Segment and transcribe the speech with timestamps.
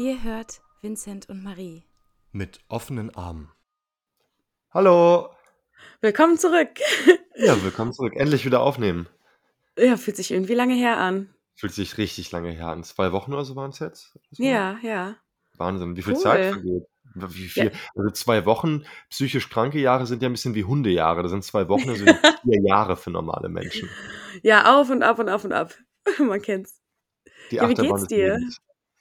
[0.00, 1.82] Ihr hört Vincent und Marie.
[2.32, 3.52] Mit offenen Armen.
[4.72, 5.28] Hallo!
[6.00, 6.70] Willkommen zurück.
[7.36, 8.14] Ja, willkommen zurück.
[8.16, 9.10] Endlich wieder aufnehmen.
[9.76, 11.28] Ja, fühlt sich irgendwie lange her an.
[11.54, 12.82] Fühlt sich richtig lange her an.
[12.82, 14.18] Zwei Wochen oder so waren es jetzt?
[14.30, 15.16] Ja, ja.
[15.58, 16.62] Wahnsinn, wie viel Zeit Cool.
[16.62, 16.86] vergeht.
[17.34, 17.48] Wie Ja.
[17.50, 21.22] viel, also zwei Wochen psychisch kranke Jahre sind ja ein bisschen wie Hundejahre.
[21.22, 23.90] Das sind zwei Wochen, das sind vier Jahre für normale Menschen.
[24.42, 25.74] Ja, auf und ab und auf und ab.
[26.18, 26.80] Man kennt's.
[27.50, 28.38] Die Ja, wie geht's dir?
[28.38, 28.56] Lebens.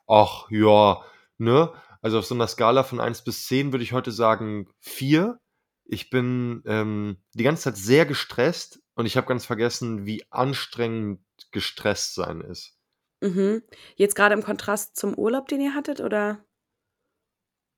[0.09, 1.02] Ach, ja,
[1.38, 1.72] ne?
[2.02, 5.40] Also auf so einer Skala von 1 bis 10 würde ich heute sagen 4.
[5.85, 11.22] Ich bin ähm, die ganze Zeit sehr gestresst und ich habe ganz vergessen, wie anstrengend
[11.52, 12.77] gestresst sein ist.
[13.22, 13.62] Mhm.
[13.95, 16.44] Jetzt gerade im Kontrast zum Urlaub, den ihr hattet, oder?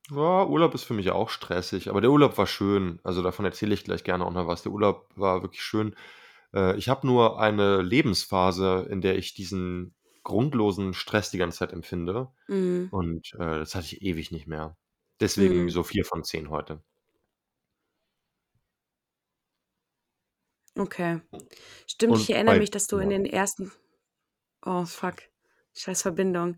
[0.09, 2.99] Ja, Urlaub ist für mich auch stressig, aber der Urlaub war schön.
[3.03, 4.61] Also davon erzähle ich gleich gerne auch noch was.
[4.63, 5.95] Der Urlaub war wirklich schön.
[6.53, 11.73] Äh, ich habe nur eine Lebensphase, in der ich diesen grundlosen Stress die ganze Zeit
[11.73, 12.29] empfinde.
[12.47, 12.89] Mhm.
[12.91, 14.77] Und äh, das hatte ich ewig nicht mehr.
[15.19, 15.69] Deswegen Mhm.
[15.69, 16.81] so 4 von 10 heute.
[20.77, 21.21] Okay.
[21.85, 23.71] Stimmt, ich Und erinnere bei mich, dass du in den ersten.
[24.65, 25.15] Oh, fuck.
[25.73, 26.57] Scheiß Verbindung.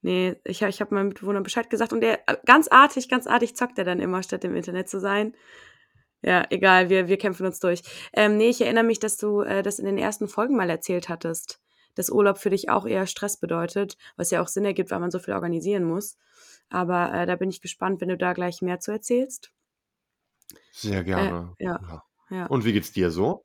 [0.00, 3.78] Nee, ich, ich habe meinem Mitbewohner Bescheid gesagt und der, ganz artig, ganz artig zockt
[3.78, 5.34] er dann immer, statt im Internet zu sein.
[6.22, 7.82] Ja, egal, wir, wir kämpfen uns durch.
[8.12, 11.08] Ähm, nee, ich erinnere mich, dass du äh, das in den ersten Folgen mal erzählt
[11.08, 11.60] hattest,
[11.98, 15.10] dass Urlaub für dich auch eher Stress bedeutet, was ja auch Sinn ergibt, weil man
[15.10, 16.16] so viel organisieren muss.
[16.70, 19.52] Aber äh, da bin ich gespannt, wenn du da gleich mehr zu erzählst.
[20.72, 21.54] Sehr Äh, gerne.
[21.58, 22.04] ja, Ja.
[22.30, 22.46] ja.
[22.46, 23.44] Und wie geht's dir so?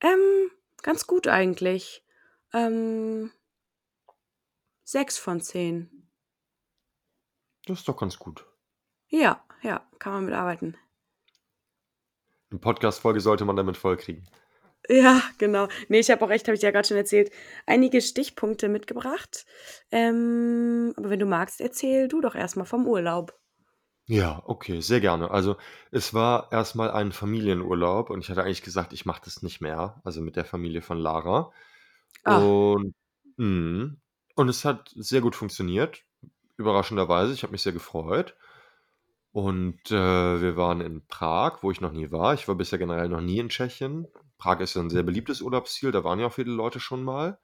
[0.00, 0.50] Ähm,
[0.82, 2.02] ganz gut eigentlich.
[2.54, 3.30] Ähm,
[4.84, 6.08] sechs von zehn.
[7.66, 8.46] Das ist doch ganz gut.
[9.08, 10.76] Ja, ja, kann man mitarbeiten.
[12.50, 14.28] Eine Podcast-Folge sollte man damit vollkriegen.
[14.88, 15.68] Ja, genau.
[15.88, 17.30] Nee, ich habe auch echt, habe ich dir ja gerade schon erzählt,
[17.66, 19.46] einige Stichpunkte mitgebracht.
[19.92, 23.38] Ähm, aber wenn du magst, erzähl du doch erstmal vom Urlaub.
[24.06, 25.30] Ja, okay, sehr gerne.
[25.30, 25.56] Also
[25.92, 30.00] es war erstmal ein Familienurlaub und ich hatte eigentlich gesagt, ich mache das nicht mehr,
[30.04, 31.52] also mit der Familie von Lara.
[32.24, 32.94] Ah, Und,
[33.36, 34.00] mhm.
[34.36, 36.04] und es hat sehr gut funktioniert,
[36.58, 37.32] überraschenderweise.
[37.34, 38.36] Ich habe mich sehr gefreut.
[39.32, 42.34] Und äh, wir waren in Prag, wo ich noch nie war.
[42.34, 44.08] Ich war bisher generell noch nie in Tschechien.
[44.40, 47.38] Prag ist ja ein sehr beliebtes Urlaubsziel, da waren ja auch viele Leute schon mal.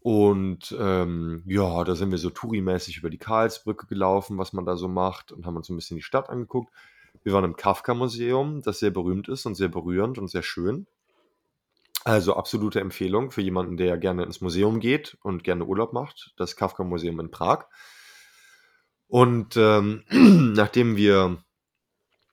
[0.00, 4.76] Und ähm, ja, da sind wir so Touri-mäßig über die Karlsbrücke gelaufen, was man da
[4.76, 6.72] so macht, und haben uns ein bisschen die Stadt angeguckt.
[7.22, 10.88] Wir waren im Kafka-Museum, das sehr berühmt ist und sehr berührend und sehr schön.
[12.04, 16.32] Also absolute Empfehlung für jemanden, der gerne ins Museum geht und gerne Urlaub macht.
[16.36, 17.66] Das Kafka-Museum in Prag.
[19.06, 21.44] Und ähm, nachdem wir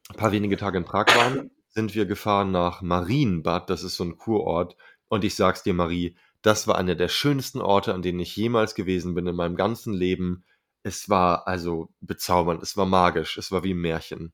[0.09, 3.69] ein paar wenige Tage in Prag waren, sind wir gefahren nach Marienbad.
[3.69, 4.75] Das ist so ein Kurort.
[5.07, 8.75] Und ich sag's dir, Marie, das war einer der schönsten Orte, an denen ich jemals
[8.75, 10.46] gewesen bin in meinem ganzen Leben.
[10.84, 14.34] Es war also bezaubernd, es war magisch, es war wie ein Märchen.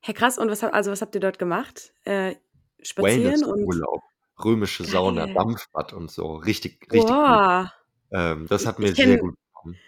[0.00, 1.92] Herr krass, und was, also was habt ihr dort gemacht?
[2.04, 2.36] Äh,
[2.80, 4.02] spazieren und Wellness-Urlaub,
[4.42, 5.34] römische Sauna, geil.
[5.34, 6.36] Dampfbad und so.
[6.36, 7.08] Richtig, richtig gut.
[7.08, 7.72] Boah.
[8.10, 9.78] Ähm, das hat mir ich sehr kenne gut gefallen.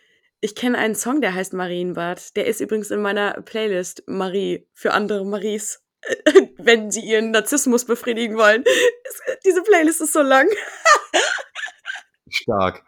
[0.40, 2.36] ich kenn einen Song, der heißt Marienbad.
[2.36, 5.83] Der ist übrigens in meiner Playlist Marie für andere Maries.
[6.58, 8.64] Wenn sie ihren Narzissmus befriedigen wollen.
[9.04, 10.48] Es, diese Playlist ist so lang.
[12.28, 12.84] Stark.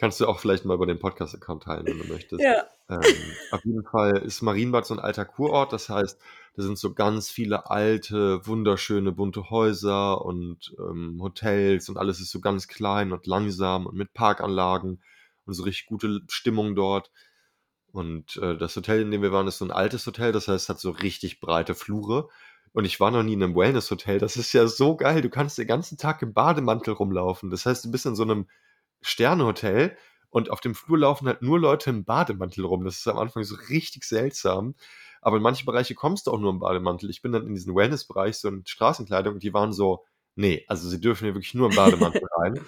[0.00, 2.40] Kannst du auch vielleicht mal über den Podcast-Account teilen, wenn du möchtest.
[2.40, 2.66] Ja.
[2.88, 3.02] Ähm,
[3.50, 5.72] auf jeden Fall ist Marienbad so ein alter Kurort.
[5.72, 6.20] Das heißt,
[6.54, 12.30] da sind so ganz viele alte, wunderschöne, bunte Häuser und ähm, Hotels und alles ist
[12.30, 15.02] so ganz klein und langsam und mit Parkanlagen
[15.46, 17.10] und so richtig gute Stimmung dort.
[17.90, 20.30] Und äh, das Hotel, in dem wir waren, ist so ein altes Hotel.
[20.30, 22.28] Das heißt, es hat so richtig breite Flure.
[22.72, 24.18] Und ich war noch nie in einem Wellness-Hotel.
[24.18, 25.22] Das ist ja so geil.
[25.22, 27.50] Du kannst den ganzen Tag im Bademantel rumlaufen.
[27.50, 28.46] Das heißt, du bist in so einem
[29.00, 29.96] Sternehotel
[30.30, 32.84] und auf dem Flur laufen halt nur Leute im Bademantel rum.
[32.84, 34.74] Das ist am Anfang so richtig seltsam.
[35.20, 37.10] Aber in manche Bereiche kommst du auch nur im Bademantel.
[37.10, 40.04] Ich bin dann in diesen Wellness-Bereich, so in Straßenkleidung, und die waren so,
[40.36, 42.60] nee, also sie dürfen hier wirklich nur im Bademantel rein.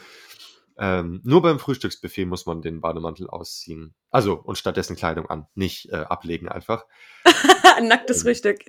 [0.77, 3.95] Ähm, nur beim Frühstücksbuffet muss man den Bademantel ausziehen.
[4.11, 5.47] Also, und stattdessen Kleidung an.
[5.55, 6.87] Nicht äh, ablegen einfach.
[7.83, 8.65] Nacktes Ähm, Frühstück.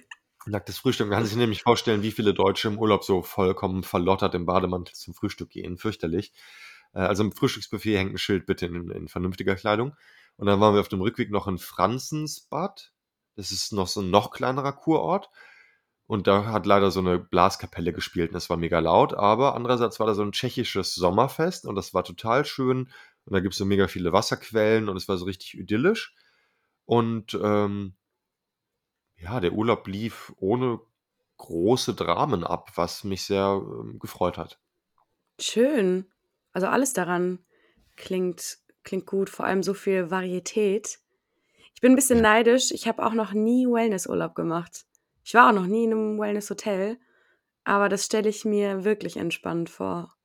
[0.45, 1.07] Nacktes Frühstück.
[1.07, 4.95] Man kann sich nämlich vorstellen, wie viele Deutsche im Urlaub so vollkommen verlottert im Bademantel
[4.95, 5.77] zum Frühstück gehen.
[5.77, 6.33] Fürchterlich.
[6.93, 9.95] Äh, also im Frühstücksbuffet hängt ein Schild, bitte in, in vernünftiger Kleidung.
[10.37, 12.91] Und dann waren wir auf dem Rückweg noch in Franzensbad.
[13.35, 15.29] Das ist noch so ein noch kleinerer Kurort.
[16.07, 19.13] Und da hat leider so eine Blaskapelle gespielt und das war mega laut.
[19.13, 22.89] Aber andererseits war da so ein tschechisches Sommerfest und das war total schön.
[23.25, 26.13] Und da gibt es so mega viele Wasserquellen und es war so richtig idyllisch.
[26.85, 27.93] Und ähm,
[29.21, 30.79] ja, der Urlaub lief ohne
[31.37, 34.59] große Dramen ab, was mich sehr ähm, gefreut hat.
[35.39, 36.09] Schön.
[36.53, 37.39] Also alles daran
[37.95, 40.99] klingt klingt gut, vor allem so viel Varietät.
[41.75, 42.71] Ich bin 'n bisschen neidisch.
[42.71, 44.85] Ich habe auch noch nie Wellnessurlaub gemacht.
[45.23, 46.99] Ich war auch noch nie in 'nem Wellnesshotel,
[47.65, 50.15] aber das stelle ich mir wirklich entspannend vor.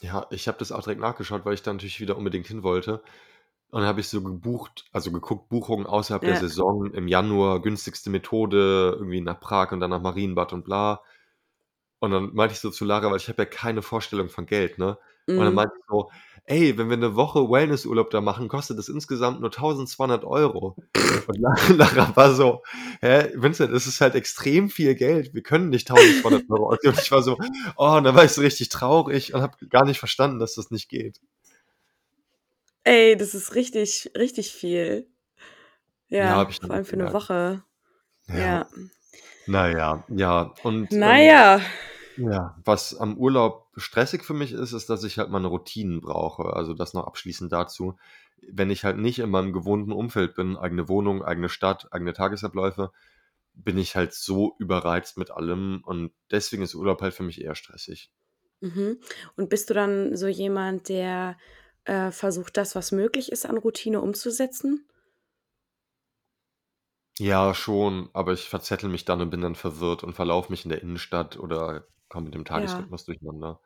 [0.00, 3.02] Ja, ich habe das auch direkt nachgeschaut, weil ich da natürlich wieder unbedingt hin wollte.
[3.72, 6.40] Und dann habe ich so gebucht also geguckt, Buchungen außerhalb der Ja.
[6.40, 11.02] Saison im Januar, günstigste Methode, irgendwie nach Prag und dann nach Marienbad und bla.
[12.02, 14.76] Und dann meinte ich so zu Lara, weil ich habe ja keine Vorstellung von Geld,
[14.78, 14.98] ne?
[15.34, 15.54] Und dann Mhm.
[15.54, 16.10] meinte ich so:
[16.46, 20.76] „Ey, wenn wir 'ne Woche Wellnessurlaub da machen, kostet das insgesamt nur 1.200 €.“
[21.26, 21.54] Und La
[22.08, 22.62] Lara war so:
[23.02, 25.32] „Hä, Vincent, das ist halt extrem viel Geld.
[25.34, 27.38] Wir können nicht 1.200 € ausgeben.“ Und ich war so:
[27.76, 30.70] „Oh“, und dann war ich so richtig traurig und habe gar nicht verstanden, dass das
[30.72, 31.20] nicht geht.
[32.86, 35.06] Ey, das ist richtig richtig viel.
[36.10, 37.12] Ja, Ja, habe ich vor allem für 'ne gemerkt.
[37.12, 37.64] Woche.
[38.28, 38.34] Ja.
[38.38, 38.68] Ja.
[39.46, 40.42] Na ja, ja.
[40.62, 41.60] Und, ähm, ja.
[42.16, 46.54] ja, was am Urlaub stressig für mich ist, ist, dass ich halt meine Routinen brauche.
[46.54, 47.98] Also, das noch abschließend dazu.
[48.50, 52.92] Wenn ich halt nicht in meinem gewohnten Umfeld bin, eigene Wohnung, eigene Stadt, eigene Tagesabläufe,
[53.54, 57.54] bin ich halt so überreizt mit allem und deswegen ist Urlaub halt für mich eher
[57.56, 58.08] stressig.
[58.62, 58.98] Mhm.
[59.36, 61.36] Und bist du dann so jemand, der,
[61.84, 64.86] äh, versucht, das, was möglich ist, an Routine umzusetzen?
[67.18, 70.70] Ja, schon, aber ich verzettel mich dann und bin dann verwirrt und verlaufe mich in
[70.70, 72.86] der Innenstadt oder komme mit dem Ja.
[72.86, 73.60] Tagesrhythmus durcheinander.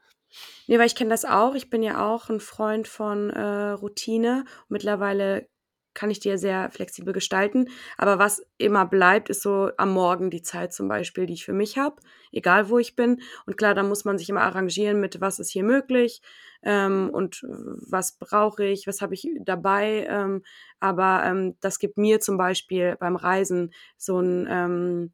[0.69, 1.55] Ne, weil ich kenne das auch.
[1.55, 4.45] Ich bin ja auch 'n Freund von, äh, Routine.
[4.69, 5.49] Mittlerweile
[5.97, 7.69] kann ich ja sehr flexibel gestalten.
[7.99, 11.55] Aber was immer bleibt, ist so am Morgen die Zeit zum Beispiel, die ich für
[11.55, 11.97] mich habe,
[12.33, 13.23] egal wo ich bin.
[13.47, 16.23] Und klar, da muss man sich immer arrangieren mit: „Was ist hier möglich,
[16.63, 20.45] ähm, und was brauche ich, was habe ich dabei?“ Ähm,
[20.81, 25.13] aber, ähm, das gibt mir zum Beispiel beim Reisen so 'n, ähm,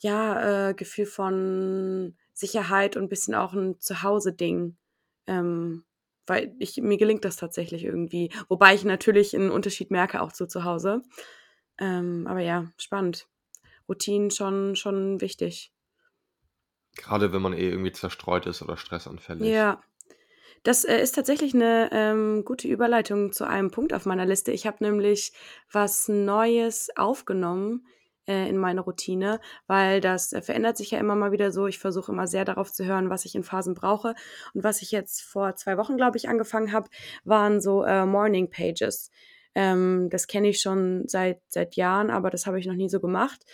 [0.00, 4.76] ja, äh, Gefühl von Sicherheit und bisschen auch 'n Zuhause-Ding.
[5.28, 5.84] Ähm,
[6.32, 10.48] weil ich mir gelingt das tatsächlich irgendwie, wobei ich natürlich 'n Unterschied merke auch zu
[10.48, 11.02] zu Hause.
[11.80, 13.28] Ähm, aber ja, spannend.
[13.88, 15.70] Routinen schon schon wichtig.
[16.96, 19.54] Grade wenn man eh irgendwie zerstreut ist oder stressanfällig.
[19.56, 19.80] Ja.
[20.64, 24.52] Das, äh, ist tatsächlich 'ne, ähm, gute Überleitung zu einem Punkt auf meiner Liste.
[24.52, 25.32] Ich habe nämlich
[25.72, 27.86] was Neues aufgenommen,
[28.26, 31.66] äh, in meine Routine, weil das, äh, verändert sich ja immer mal wieder so.
[31.66, 34.14] Ich versuche immer sehr darauf zu hören, was ich in Phasen brauche.
[34.54, 36.88] Und was ich jetzt vor 2 Wochen, glaube ich, angefangen habe,
[37.24, 39.10] waren so, äh, Morning Pages.
[39.54, 43.00] Ähm, das kenne ich schon seit seit Jahren, aber das habe ich noch nie so
[43.00, 43.44] gemacht.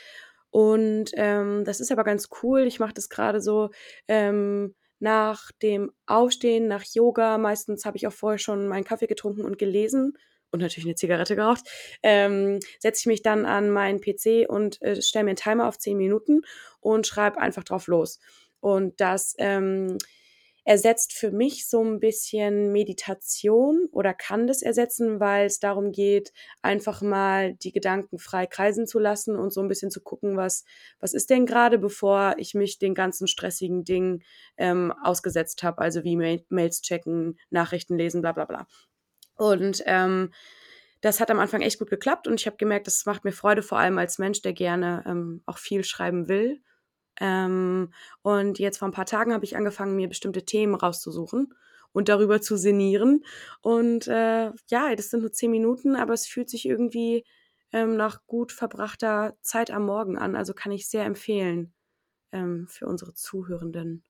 [0.50, 2.60] Und, ähm, das ist aber ganz cool.
[2.62, 3.70] Ich mache das grade so,
[4.08, 7.38] ähm, nach dem Aufstehen, nach Yoga.
[7.38, 10.14] Meistens habe ich auch vorher schon meinen Kaffee getrunken und gelesen
[10.52, 11.64] und natürlich 'ne Zigarette geraucht.
[12.02, 15.78] Ähm, setze ich mich dann an meinen PC und, äh, stelle mir 'n Timer auf
[15.78, 16.42] 10 Minuten
[16.80, 18.20] und schreibe einfach drauf los.
[18.60, 19.98] Und das, ähm,
[20.64, 27.02] ersetzt für mich so 'n bisschen Meditation oder kann das ersetzen, weil's darum geht, einfach
[27.02, 30.64] mal die Gedanken frei kreisen zu lassen und so 'n bisschen zu gucken, was
[31.00, 34.22] was ist denn grade, bevor ich mich den ganzen stressigen Dingen,
[34.58, 38.66] ähm, ausgesetzt habe, also wie Mail Mails checken, Nachrichten lesen, bla bla bla.
[39.38, 40.32] Und, ähm,
[41.02, 43.62] das hat am Anfang echt gut geklappt und ich habe gemerkt, das macht mir Freude,
[43.62, 46.60] vor allem als Mensch, der gerne, ähm, auch viel schreiben will.
[47.20, 47.92] Ähm,
[48.22, 51.54] und jetzt vor 'n paar Tagen habe ich angefangen, mir bestimmte Themen rauszusuchen
[51.92, 53.24] und darüber zu sinnieren.
[53.62, 57.24] Und, äh, ja, das sind nur 10 Minuten, aber es fühlt sich irgendwie,
[57.72, 60.36] ähm, nach gut verbrachter Zeit am Morgen an.
[60.36, 61.74] Also, kann ich sehr empfehlen,
[62.32, 64.04] ähm, für unsere Zuhörenden.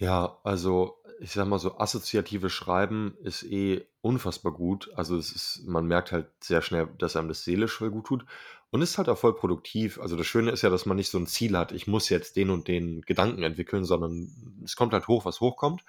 [0.00, 4.90] Ja, also, ich sage mal so, assoziatives Schreiben ist eh unfassbar gut.
[4.94, 8.24] Also, es ist man merkt halt sehr schnell, dass einem das seelisch voll gut tut
[8.70, 10.00] und ist halt auch voll produktiv.
[10.00, 12.36] Also, das Schöne ist ja, dass man nicht so 'n Ziel hat: „Ich muss jetzt
[12.36, 15.84] den und den Gedanken entwickeln“, sondern es kommt halt hoch, was hochkommt.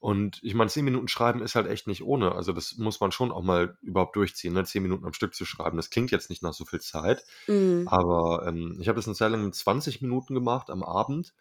[0.00, 2.32] Und ich meine, 10 Minuten schreiben ist halt echt nicht ohne.
[2.34, 5.44] Also, das muss man schon auch mal überhaupt durchziehen, ne, 10 Minuten am Stück zu
[5.44, 5.76] schreiben.
[5.76, 7.90] Das klingt jetzt nicht nach so viel Zeit, Mhm.
[7.92, 11.32] aber, ähm, ich habe das 'ne Zeit lang mit 20 Minuten gemacht am Abend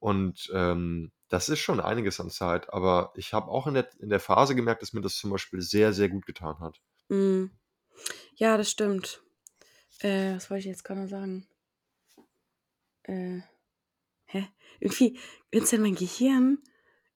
[0.00, 2.72] und, ähm, das ist schon einiges an Zeit.
[2.72, 5.60] Aber ich habe auch in der in der Phase gemerkt, dass mir das zum Beispiel
[5.60, 6.80] sehr, sehr gut getan hat.
[7.08, 7.50] Mhm.
[8.36, 9.22] Ja, das stimmt.
[10.00, 11.46] Äh, was wollte ich jetzt noch sagen?
[13.04, 13.40] Äh,
[14.26, 14.48] hä?
[14.80, 15.18] Irgendwie
[15.50, 16.58] Vincent, mein Gehirn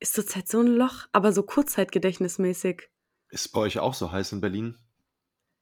[0.00, 2.90] ist zurzeit so 'n Loch, aber so kurzzeitgedächtnismäßig.
[3.30, 4.78] Ist bei euch auch so heiß in Berlin?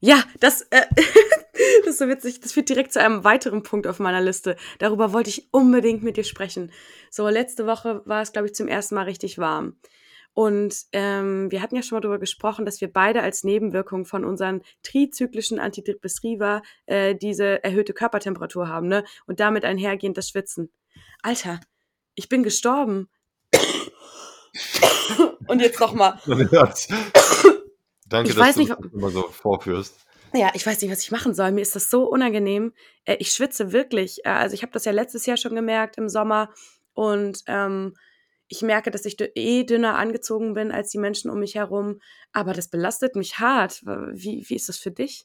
[0.00, 0.86] Ja, das, äh
[1.84, 2.40] das ist so witzig.
[2.40, 4.56] Das führt direkt zu einem weiteren Punkt auf meiner Liste.
[4.78, 6.72] Darüber wollte ich unbedingt mit dir sprechen.
[7.10, 8.92] So, letzte Woche war es, glaube ich, zum 1.
[8.92, 9.76] Mal richtig warm.
[10.32, 14.24] Und, ähm, wir hatten ja schon mal drüber gesprochen, dass wir beide als Nebenwirkung von
[14.24, 20.70] unseren trizyklischen Antidepressiva, äh, diese erhöhte Körpertemperatur haben, ne, und damit einhergehend das Schwitzen.
[21.22, 21.60] Alter,
[22.14, 23.08] ich bin gestorben.
[25.46, 26.20] Und jetzt noch mal.
[26.26, 26.88] Man hört's.
[28.06, 30.06] Danke, Ich dass weiß du nicht, wa immer so vorführst.
[30.32, 31.50] Ja, ich weiß nicht, was ich machen soll.
[31.52, 32.72] Mir ist das so unangenehm.
[33.04, 34.24] Äh, ich schwitze wirklich.
[34.24, 36.50] Äh, also, ich habe das ja letztes Jahr schon gemerkt im Sommer
[36.94, 37.94] und, ähm,
[38.52, 42.00] ich merke, dass ich eh dünner angezogen bin als die Menschen um mich herum,
[42.32, 43.80] aber das belastet mich hart.
[43.84, 45.24] Wie wie ist das für dich?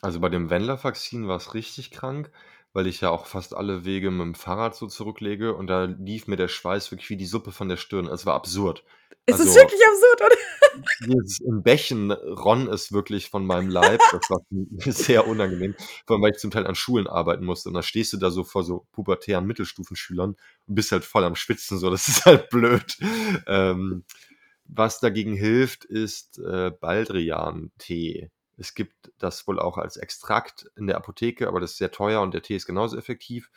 [0.00, 2.30] Also, bei dem Wendler-Vakzin war's richtig krank,
[2.74, 6.36] weil ich ja auch fast alle Wege mit'm Fahrrad so zurücklege und da lief mir
[6.36, 8.06] der Schweiß wirklich wie die Suppe von der Stirn.
[8.08, 8.84] Es war absurd.
[9.26, 10.82] Es ist Also wirklich absurd, oder?
[11.06, 14.00] dieses in Bächen rann es wirklich von meinem Leib.
[14.10, 14.40] Das war
[14.92, 18.12] sehr unangenehm, vor allem, weil ich zum Teil an Schulen arbeiten musste und dann stehst
[18.12, 21.90] du da so vor so pubertären Mittelstufenschülern und bist halt voll am Schwitzen so.
[21.90, 22.98] Das ist halt blöd.
[23.46, 24.04] Ähm,
[24.66, 28.30] was dagegen hilft, ist, äh, Baldrian-Tee.
[28.56, 32.20] Es gibt das wohl auch als Extrakt in der Apotheke, aber das ist sehr teuer
[32.20, 33.50] und der Tee ist genauso effektiv.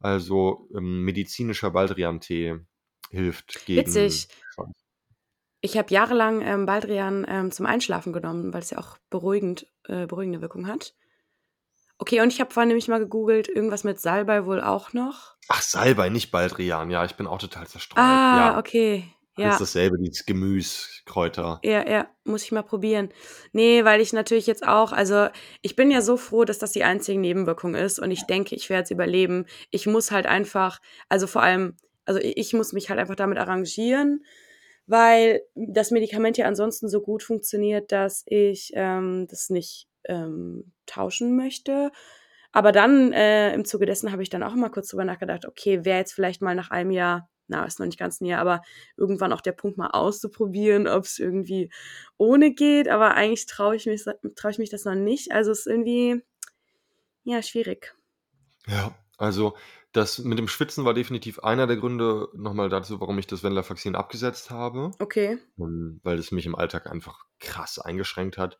[0.00, 2.58] Also, ähm, medizinischer Baldrian-Tee
[3.10, 4.28] hilft gegen Witzig.
[5.60, 10.40] Ich habe jahrelang, ähm, Baldrian, ähm, zum Einschlafen genommen, weil's ja auch beruhigend äh, beruhigende
[10.40, 10.94] Wirkung hat.
[11.98, 15.36] Okay, und ich habe vorhin nämlich mal gegoogelt, irgendwas mit Salbei wohl auch noch.
[15.46, 16.90] Ach, Salbei, nicht Baldrian.
[16.90, 18.02] Ja, ich bin auch total zerstreut.
[18.02, 18.58] Ah, Ja.
[18.58, 19.14] okay.
[19.38, 19.58] Ja.
[19.60, 21.64] dasselbe, dieses Gemüs, Kräuter.
[21.64, 23.10] Ja, ja, muss ich mal probieren.
[23.52, 25.28] Ne, weil ich natürlich jetzt auch also,
[25.62, 28.68] ich bin ja so froh, dass das die einzige Nebenwirkung ist und ich denke, ich
[28.68, 29.46] werde es überleben.
[29.70, 34.24] Ich muss halt einfach also, vor allem also, ich muss mich halt einfach damit arrangieren,
[34.86, 41.36] weil das Medikament ja ansonsten so gut funktioniert, dass ich, ähm, das nicht, ähm, tauschen
[41.36, 41.92] möchte.
[42.52, 45.84] Aber dann, äh, im Zuge dessen habe ich dann auch mal kurz drüber nachgedacht: „Okay,
[45.84, 48.62] wäre jetzt vielleicht mal nach einem Jahr na, ist noch nicht ganz 'n Jahr, aber
[48.96, 51.70] irgendwann auch der Punkt, mal auszuprobieren, ob's irgendwie
[52.18, 54.04] ohne geht.“ Aber eigentlich traue ich mich
[54.36, 55.32] traue ich mich das noch nicht.
[55.32, 56.22] Also, es ist irgendwie,
[57.24, 57.94] ja, schwierig.
[58.66, 59.56] Ja, also,
[59.92, 63.42] das mit dem Schwitzen war definitiv einer der Gründe noch mal dazu, warum ich das
[63.42, 64.92] Wendler-Vakzin abgesetzt habe.
[65.00, 65.38] Okay.
[65.58, 68.58] Ähm, weil es mich im Alltag einfach krass eingeschränkt hat.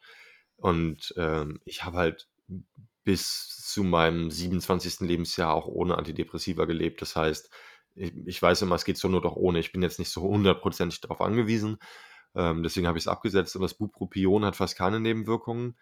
[0.56, 2.28] Und, ähm, ich habe halt
[3.04, 5.06] bis zu meinem 27.
[5.06, 7.02] Lebensjahr auch ohne Antidepressiva gelebt.
[7.02, 7.50] Das heißt,
[7.96, 9.58] i ich weiß immer, es geht zur Not auch ohne.
[9.60, 11.78] Ich bin jetzt nicht so hundertprozentig drauf angewiesen.
[12.34, 15.78] Ähm, deswegen habe ich's abgesetzt und das Bupropion hat fast keine Nebenwirkungen,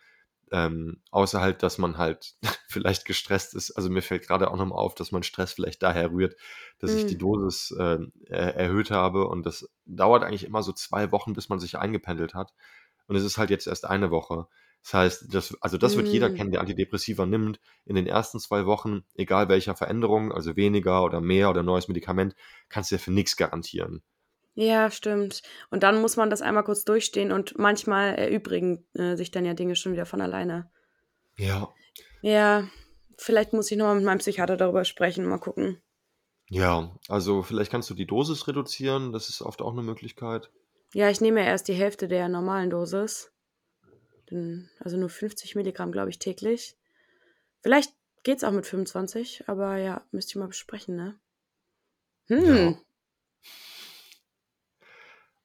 [0.52, 2.34] ähm, außer halt, dass man halt
[2.68, 3.72] vielleicht gestresst ist.
[3.72, 6.36] Also, mir fällt grade auch noch mal auf, dass mein Stress vielleicht daher rührt,
[6.80, 7.18] dass ich die Mhm.
[7.18, 11.78] Dosis, er erhöht habe und das dauert eigentlich immer so 2 Wochen, bis man sich
[11.78, 12.52] eingependelt hat.
[13.06, 14.46] Und es ist halt jetzt erst eine Woche.
[14.84, 16.30] Das heißt, das also, das wird jeder Mhm.
[16.30, 17.60] kennen, der Antidepressiva nimmt.
[17.84, 22.34] In den ersten 2 Wochen, egal welcher Veränderung, also, weniger oder mehr oder neues Medikament,
[22.68, 24.02] kannst du ja für nix garantieren.
[24.56, 25.42] Ja, stimmt.
[25.70, 29.54] Und dann muss man das einmal kurz durchstehen und manchmal erübrigen, äh, sich dann ja
[29.54, 30.70] Dinge schon wieder von alleine.
[31.38, 31.74] Ja.
[32.22, 32.68] Ja,
[33.16, 35.80] vielleicht muss ich noch mal mit meinem Psychiater darüber sprechen, mal gucken.
[36.48, 40.50] Ja, also, vielleicht kannst du die Dosis reduzieren, das ist oft auch 'ne Möglichkeit.
[40.94, 43.30] Ja, ich nehme ja erst die Hälfte der normalen Dosis.
[44.30, 46.76] Dann also, nur 50 Milligramm, glaube ich, täglich.
[47.62, 51.18] Vielleicht geht's auch mit 25, aber ja, müsste ich mal besprechen, ne?
[52.28, 52.74] Ja.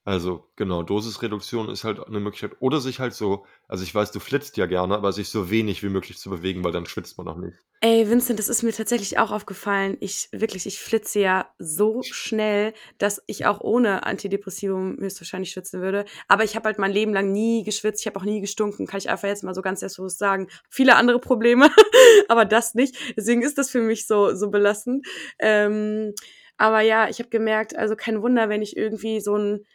[0.08, 2.56] Also, genau, Dosisreduktion ist halt 'ne Möglichkeit.
[2.60, 5.82] Oder sich halt so also, ich weiß, du flitzt ja gerne, aber sich so wenig
[5.84, 7.58] wie möglich zu bewegen, weil dann schwitzt man auch nicht.
[7.82, 9.98] Ey, Vincent, das ist mir tatsächlich auch aufgefallen.
[10.00, 16.06] Ich wirklich, ich flitze ja so schnell, dass ich auch ohne Antidepressivum höchstwahrscheinlich schwitzen würde.
[16.28, 18.02] Aber ich habe halt mein Leben lang nie geschwitzt.
[18.02, 20.48] Ich habe auch nie gestunken, kann ich einfach jetzt mal so ganz selbstbewusst sagen.
[20.70, 21.70] Viele andere Probleme,
[22.30, 22.96] aber das nicht.
[23.18, 25.06] Deswegen ist das für mich so so belastend.
[25.40, 26.14] Ähm,
[26.58, 29.66] aber ja, ich habe gemerkt, also, kein Wunder, wenn ich irgendwie so 'n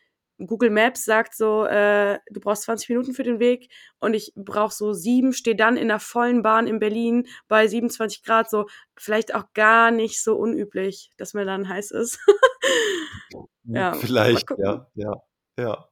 [0.47, 3.71] Google Maps sagt so, äh: „Du brauchst 20 Minuten für den Weg“
[4.01, 8.23] und ich brauche so 7, stehe dann in 'ner vollen Bahn in Berlin bei 27
[8.25, 8.67] Grad, so
[8.97, 12.19] vielleicht auch gar nicht so unüblich, dass mir dann heiß ist.
[13.65, 15.15] Ja, vielleicht, ja, ja,
[15.59, 15.89] ja.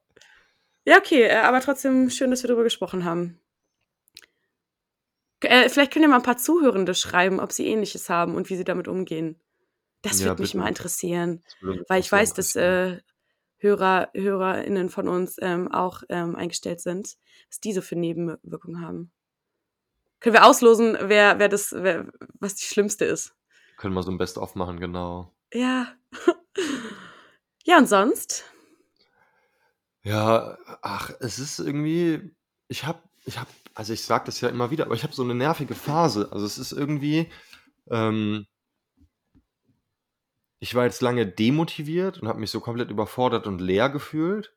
[0.87, 3.41] Ja, okay, äh, aber trotzdem schön, dass wir drüber gesprochen haben.
[5.43, 8.57] Äh, vielleicht können ja mal 'n paar Zuhörende schreiben, ob sie Ähnliches haben und wie
[8.57, 9.41] sie damit umgehen.
[10.03, 11.45] Das Ja, würde mich mal interessieren,
[11.89, 12.99] weil ich weiß, dass, äh,
[13.59, 17.17] Hörer HörerInnen von uns, ähm, auch, ähm, eingestellt sind,
[17.51, 19.11] was die so für Nebenwirkungen haben.
[20.23, 22.07] Können wir auslosen, wer wer das wer
[22.41, 23.33] was die schlimmste ist.
[23.79, 25.33] Können wir so 'n Best of machen, genau.
[25.53, 25.87] Ja.
[27.67, 28.45] Ja, und sonst?
[30.05, 32.31] Ja, ach, es ist irgendwie
[32.69, 35.23] ich habe ich habe also, ich sage das ja immer wieder, aber ich habe so
[35.25, 36.29] 'ne nervige Phase.
[36.33, 37.31] Also, es ist irgendwie,
[37.91, 38.47] ähm
[40.61, 44.55] ich war jetzt lange demotiviert und habe mich so komplett überfordert und leer gefühlt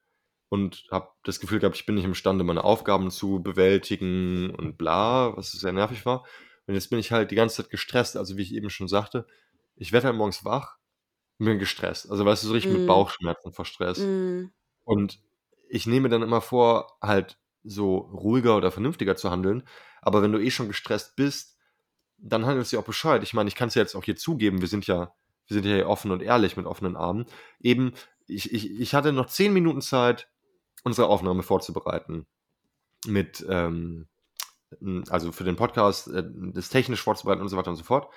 [0.50, 5.36] und habe das Gefühl gehabt, ich bin nicht imstande, meine Aufgaben zu bewältigen und bla,
[5.38, 6.26] was sehr nervig war.
[6.68, 8.18] Und jetzt bin ich halt die ganze Zeit gestresst.
[8.18, 9.26] Also, wie ich eben schon sagte,
[9.76, 10.78] ich werde halt morgens wach
[11.40, 12.10] und bin gestresst.
[12.12, 12.88] Also, weißt du, so richtig mit Mhm.
[12.88, 14.00] Bauchschmerzen vor Stress.
[14.00, 14.52] Mhm.
[14.84, 15.20] Und
[15.70, 19.64] ich nehme dann immer vor, halt so ruhiger oder vernünftiger zu handeln.
[20.02, 21.58] Aber wenn du eh schon gestresst bist,
[22.18, 23.24] dann handelst du auch Bescheid.
[23.24, 25.14] Ich meine, ich kann es ja jetzt auch hier zugeben, wir sind ja,
[25.52, 27.26] wir sind ja hier offen und ehrlich mit offenen Armen.
[27.60, 27.94] Eben,
[28.28, 30.30] ich, ich, ich hatte noch zehn Minuten Zeit,
[30.84, 32.26] unsere Aufnahme vorzubereiten.
[33.06, 34.08] Mit, ähm,
[35.10, 38.14] also für den Podcast, äh, das technisch vorzubereiten und so weiter und so fort.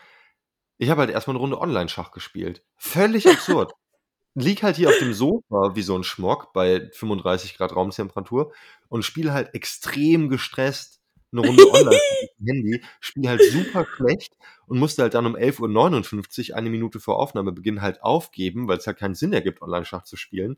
[0.79, 2.65] Ich habe halt erstmal eine Runde Online-Schach gespielt.
[2.77, 3.73] Völlig absurd.
[4.35, 8.53] Lieg halt hier auf dem Sofa wie so ein Schmock bei 35 Grad Raumtemperatur
[8.89, 11.04] und spiele halt extrem gestresst
[11.37, 14.37] eine Runde online auf dem Handy, spiele halt super schlecht
[14.67, 18.87] und musste halt dann um 11.59 Uhr, eine Minute vor Aufnahmebeginn, halt aufgeben, weil es
[18.87, 20.57] halt keinen Sinn ergibt, Online-Schach zu spielen.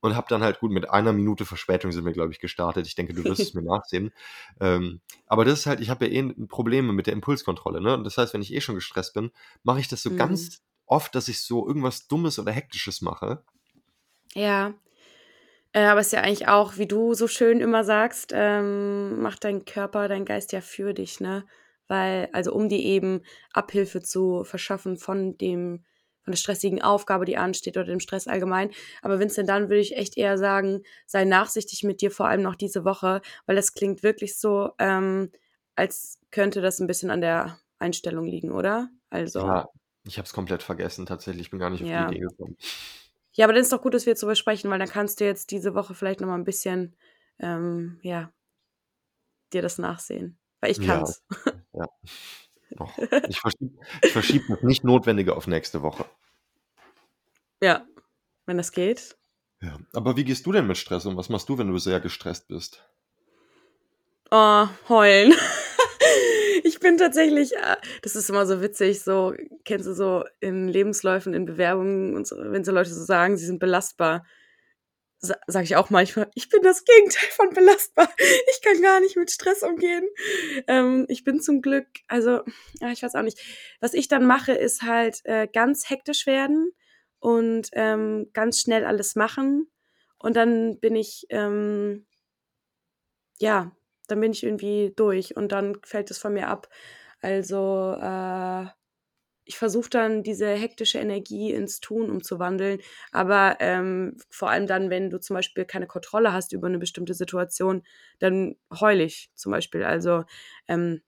[0.00, 2.86] Und habe dann halt gut mit einer Minute Verspätung sind wir, glaube ich, gestartet.
[2.86, 4.12] Ich denke, du wirst es mir nachsehen.
[4.60, 7.80] Ähm, aber das ist halt, ich habe ja eh Probleme mit der Impulskontrolle.
[7.80, 7.94] Ne?
[7.94, 9.30] Und das heißt, wenn ich eh schon gestresst bin,
[9.64, 10.16] mache ich das so Mhm.
[10.16, 13.42] ganz oft, dass ich so irgendwas Dummes oder Hektisches mache.
[14.34, 14.74] Ja.
[15.76, 19.44] Äh, aber es ist ja eigentlich auch, wie du so schön immer sagst, ähm, macht
[19.44, 21.44] dein Körper, dein Geist ja für dich, ne?
[21.86, 23.20] Weil, also um dir eben
[23.52, 25.84] Abhilfe zu verschaffen von dem,
[26.22, 28.70] von der stressigen Aufgabe, die ansteht oder dem Stress allgemein.
[29.02, 32.54] Aber Vincent, dann würde ich echt eher sagen, sei nachsichtig mit dir, vor allem noch
[32.56, 35.30] diese Woche, weil das klingt wirklich so, ähm,
[35.74, 38.88] als könnte das ein bisschen an der Einstellung liegen, oder?
[39.10, 39.40] Also.
[39.42, 39.66] Ja,
[40.04, 41.46] ich habe es komplett vergessen, tatsächlich.
[41.46, 42.00] Ich bin gar nicht auf Ja.
[42.06, 42.56] die Idee gekommen.
[43.36, 45.24] Ja, aber dann ist doch gut, dass wir jetzt drüber sprechen, weil dann kannst du
[45.24, 46.96] jetzt diese Woche vielleicht noch mal ein bisschen,
[47.38, 48.32] ähm, ja,
[49.52, 50.38] dir das nachsehen.
[50.60, 50.96] Weil ich Ja.
[50.96, 51.22] kann's.
[51.72, 51.86] Ja.
[53.28, 56.04] Ich verschiebe ich verschiebe das nicht Notwendige auf nächste Woche.
[57.62, 57.86] Ja,
[58.44, 59.16] wenn das geht.
[59.62, 59.78] Ja.
[59.92, 61.16] Aber wie gehst du denn mit Stress um?
[61.16, 62.84] Was machst du, wenn du sehr gestresst bist?
[64.32, 65.32] Oh, heulen.
[66.86, 69.34] Bin tatsächlich, äh, das ist immer so witzig, so,
[69.64, 73.44] kennst du so in Lebensläufen, in Bewerbungen und so, wenn so Leute so sagen, sie
[73.44, 74.24] sind belastbar,
[75.18, 78.08] sa sage ich auch manchmal, ich bin das Gegenteil von belastbar.
[78.52, 80.04] Ich kann gar nicht mit Stress umgehen.
[80.68, 82.42] Ähm, ich bin zum Glück, also,
[82.80, 83.40] ja, ich weiß auch nicht.
[83.80, 86.70] Was ich dann mache, ist halt äh, ganz hektisch werden
[87.18, 89.68] und ähm, ganz schnell alles machen.
[90.20, 92.06] Und dann bin ich, ähm,
[93.40, 93.72] ja,
[94.06, 96.68] dann bin ich irgendwie durch und dann fällt es von mir ab.
[97.20, 98.66] Also, äh,
[99.46, 102.80] ich versuche dann diese hektische Energie ins Tun umzuwandeln,
[103.12, 107.14] aber ähm, vor allem dann, wenn du zum Beispiel keine Kontrolle hast über eine bestimmte
[107.14, 107.84] Situation,
[108.18, 109.84] dann heule ich zum Beispiel.
[109.84, 110.24] Also
[110.66, 111.00] ähm,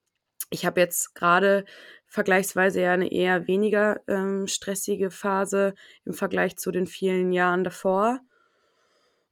[0.50, 1.64] ich habe jetzt gerade
[2.06, 8.20] vergleichsweise ja eine eher weniger ähm, stressige Phase im Vergleich zu den vielen Jahren davor.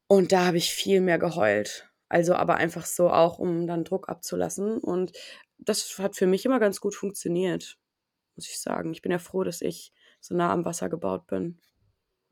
[0.09, 1.89] Und da habe ich viel mehr geheult.
[2.09, 4.79] Also aber einfach so auch, um dann Druck abzulassen.
[4.79, 5.13] Und
[5.59, 7.79] das hat für mich immer ganz gut funktioniert,
[8.37, 8.93] muss ich sagen.
[8.93, 11.61] Ich bin ja froh, dass ich so nah am Wasser gebaut bin.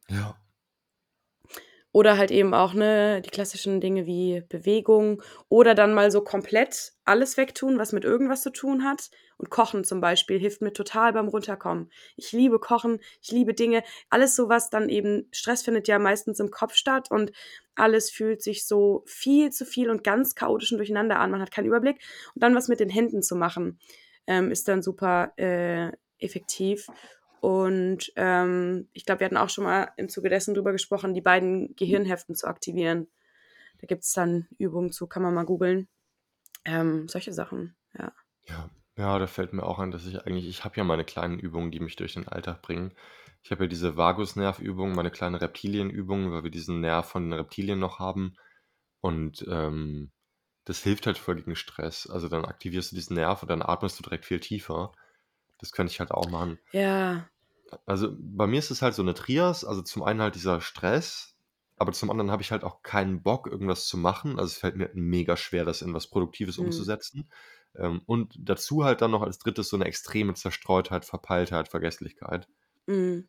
[0.09, 0.37] Ja.
[1.93, 6.93] Oder halt eben auch ne, die klassischen Dinge wie Bewegung oder dann mal so komplett
[7.05, 9.11] alles wegtun, was mit irgendwas zu tun hat.
[9.37, 11.91] Und Kochen zum Beispiel hilft mir total beim Runterkommen.
[12.17, 13.83] Ich liebe Kochen, ich liebe Dinge.
[14.11, 17.33] Alles sowas dann eben, Stress findet ja meistens im Kopf statt und
[17.75, 21.31] alles fühlt sich so viel zu viel und ganz chaotisch und durcheinander an.
[21.31, 22.01] Man hat keinen Überblick.
[22.35, 23.79] Und dann was mit den Händen zu machen,
[24.27, 26.89] ähm, ist dann super äh, effektiv.
[27.41, 31.21] Und ähm, ich glaube, wir hatten auch schon mal im Zuge dessen drüber gesprochen, die
[31.21, 33.09] beiden Gehirnheften zu aktivieren.
[33.81, 35.89] Da gibt es dann Übungen zu, kann man mal googeln.
[36.65, 38.13] Ähm, solche Sachen, ja.
[38.49, 38.71] Ja.
[38.97, 41.71] Ja, da fällt mir auch an, dass ich eigentlich, ich habe ja meine kleinen Übungen,
[41.73, 42.95] die mich durch den Alltag bringen.
[43.43, 47.79] Ich habe ja diese Vagusnervübungen, meine kleine Reptilienübungen, weil wir diesen Nerv von den Reptilien
[47.81, 48.37] noch haben.
[49.01, 50.13] Und ähm,
[50.65, 52.09] das hilft halt voll gegen Stress.
[52.09, 54.93] Also dann aktivierst du diesen Nerv und dann atmest du direkt viel tiefer.
[55.59, 56.61] Das könnte ich halt auch machen.
[56.73, 57.31] Ja,
[57.87, 59.65] Also bei mir ist es halt so eine Trias.
[59.65, 61.37] Also zum einen halt dieser Stress,
[61.77, 64.33] aber zum anderen habe ich halt auch keinen Bock, irgendwas zu machen.
[64.39, 66.59] Also es fällt mir mega schwer, das in was Produktives Mhm.
[66.59, 67.31] umzusetzen.
[67.77, 72.49] Ähm, und dazu halt dann noch als drittes so eine extreme Zerstreutheit, Verpeiltheit, Vergesslichkeit.
[72.87, 73.29] Mhm.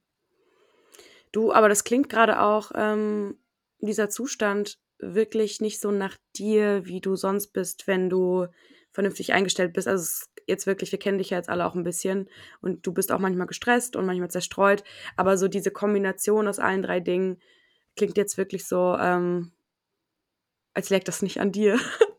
[1.31, 3.38] Du, aber das klingt gerade auch, ähm,
[3.79, 8.47] dieser Zustand wirklich nicht so nach dir, wie du sonst bist, wenn du
[8.91, 9.88] vernünftig eingestellt bist.
[9.88, 12.29] Also jetzt wirklich, wir kennen dich ja jetzt alle auch ein bisschen
[12.62, 14.84] und du bist auch manchmal gestresst und manchmal zerstreut,
[15.17, 17.41] aber so diese Kombination aus allen drei Dingen
[17.95, 19.51] klingt jetzt wirklich so, ähm,
[20.73, 21.79] als läge das nicht an dir.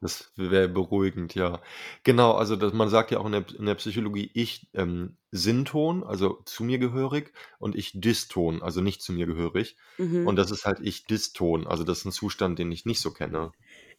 [0.00, 1.60] Das wäre beruhigend, ja.
[2.04, 6.02] Genau, also das, man sagt ja auch in der, in der Psychologie, ich ähm, Sinnton,
[6.04, 9.76] also zu mir gehörig, und ich Diston, also nicht zu mir gehörig.
[9.98, 10.26] Mhm.
[10.26, 13.10] Und das ist halt ich Diston, also das ist ein Zustand, den ich nicht so
[13.12, 13.52] kenne.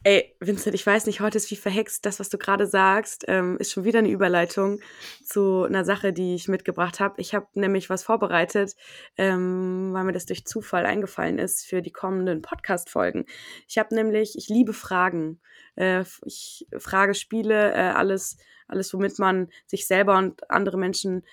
[0.04, 2.04] Ey, Vincent, ich weiß nicht, heute ist wie verhext.
[2.04, 4.80] Das, was du gerade sagst, ähm, ist schon wieder eine Überleitung
[5.24, 7.20] zu einer Sache, die ich mitgebracht habe.
[7.20, 8.74] Ich habe nämlich was vorbereitet,
[9.16, 13.26] ähm, weil mir das durch Zufall eingefallen ist für die kommenden Podcast-Folgen.
[13.68, 15.40] Ich habe nämlich, ich liebe Fragen.
[15.76, 21.24] Äh, ich frage Spiele, äh, alles, alles, womit man sich selber und andere Menschen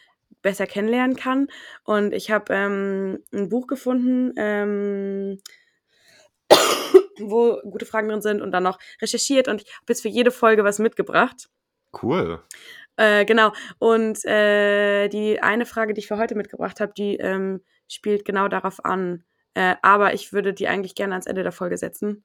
[0.43, 1.47] besser kennenlernen kann.
[1.85, 5.39] Und ich habe ähm, ein Buch gefunden, ähm,
[7.21, 10.31] wo gute Fragen drin sind und dann noch recherchiert und ich habe jetzt für jede
[10.31, 11.49] Folge was mitgebracht.
[12.01, 12.43] Cool.
[12.97, 13.53] Äh, genau.
[13.79, 18.47] Und äh, die eine Frage, die ich für heute mitgebracht habe, die ähm, spielt genau
[18.47, 19.23] darauf an.
[19.53, 22.23] Äh, aber ich würde die eigentlich gerne ans Ende der Folge setzen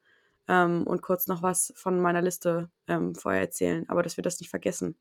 [0.49, 4.41] ähm, und kurz noch was von meiner Liste ähm, vorher erzählen, aber dass wir das
[4.41, 4.97] nicht vergessen.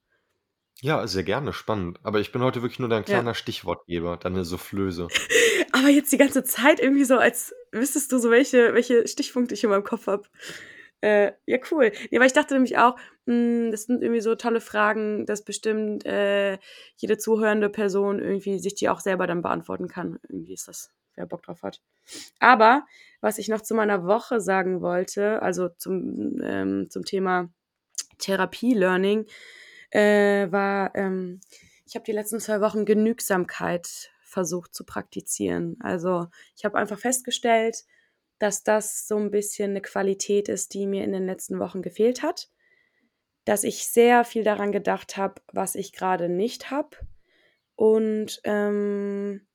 [0.82, 1.99] Ja, sehr gerne, spannend.
[2.03, 3.36] Aber ich bin heute wirklich nur dein kleiner ja.
[3.36, 5.08] Stichwortgeber, deine Soufflöse.
[5.75, 9.63] Aber jetzt die ganze Zeit irgendwie so, als wüsstest du so, welche, welche Stichpunkte ich
[9.63, 10.23] in meinem Kopf habe.
[11.01, 11.91] Äh, ja, cool.
[12.12, 15.43] Nee, weil ich dachte nämlich auch, mh, hm, das sind irgendwie so tolle Fragen, dass
[15.43, 16.59] bestimmt äh,
[16.97, 20.19] jede zuhörende Person irgendwie sich die auch selber dann beantworten kann.
[20.29, 21.81] Irgendwie ist das, wer Bock drauf hat.
[22.39, 22.86] Aber
[23.19, 27.49] was ich noch zu meiner Woche sagen wollte, also zum, ähm, zum Thema
[28.19, 29.25] Therapie-Learning,
[29.89, 31.41] äh, war, ähm,
[31.88, 35.77] ich habe die letzten zwei Wochen Genügsamkeit versucht zu praktizieren.
[35.79, 37.85] Also ich habe einfach festgestellt,
[38.39, 42.23] dass das so ein bisschen eine Qualität ist, die mir in den letzten Wochen gefehlt
[42.23, 42.49] hat.
[43.45, 46.97] Dass ich sehr viel daran gedacht habe, was ich gerade nicht habe.
[47.75, 49.47] Und ähm,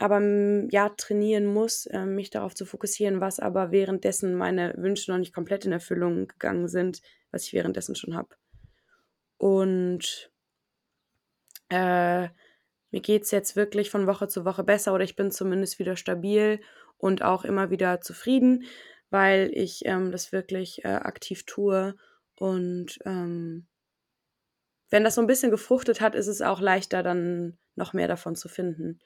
[0.00, 0.20] aber
[0.70, 5.34] ja, trainieren muss, äh, mich darauf zu fokussieren, was aber währenddessen meine Wünsche noch nicht
[5.34, 8.36] komplett in Erfüllung gegangen sind, was ich währenddessen schon habe.
[9.38, 10.30] Und
[11.68, 12.28] äh,
[12.90, 15.96] mir geht es jetzt wirklich von Woche zu Woche besser oder ich bin zumindest wieder
[15.96, 16.60] stabil
[16.96, 18.64] und auch immer wieder zufrieden,
[19.10, 21.94] weil ich ähm, das wirklich äh, aktiv tue.
[22.34, 23.66] Und ähm,
[24.90, 28.36] wenn das so ein bisschen gefruchtet hat, ist es auch leichter, dann noch mehr davon
[28.36, 29.00] zu finden.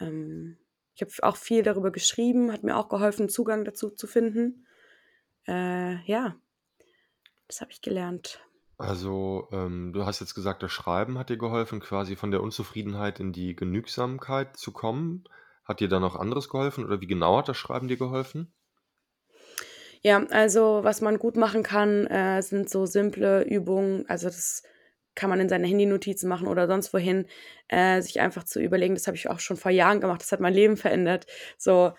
[0.00, 0.58] Ähm,
[0.94, 4.66] ich habe auch viel darüber geschrieben, hat mir auch geholfen, Zugang dazu zu finden.
[5.46, 6.36] Äh, ja,
[7.46, 8.40] das habe ich gelernt.
[8.78, 13.20] Also, ähm, du hast jetzt gesagt, das Schreiben hat dir geholfen, quasi von der Unzufriedenheit
[13.20, 15.24] in die Genügsamkeit zu kommen.
[15.64, 18.52] Hat dir da noch anderes geholfen oder wie genau hat das Schreiben dir geholfen?
[20.02, 24.08] Ja, also was man gut machen kann, äh, sind so simple Übungen.
[24.08, 24.62] Also das
[25.14, 27.26] kann man in seine Handynotizen machen oder sonst wohin,
[27.68, 28.94] äh, sich einfach zu überlegen.
[28.94, 30.20] Das habe ich auch schon vor Jahren gemacht.
[30.20, 31.26] Das hat mein Leben verändert.
[31.56, 31.92] So,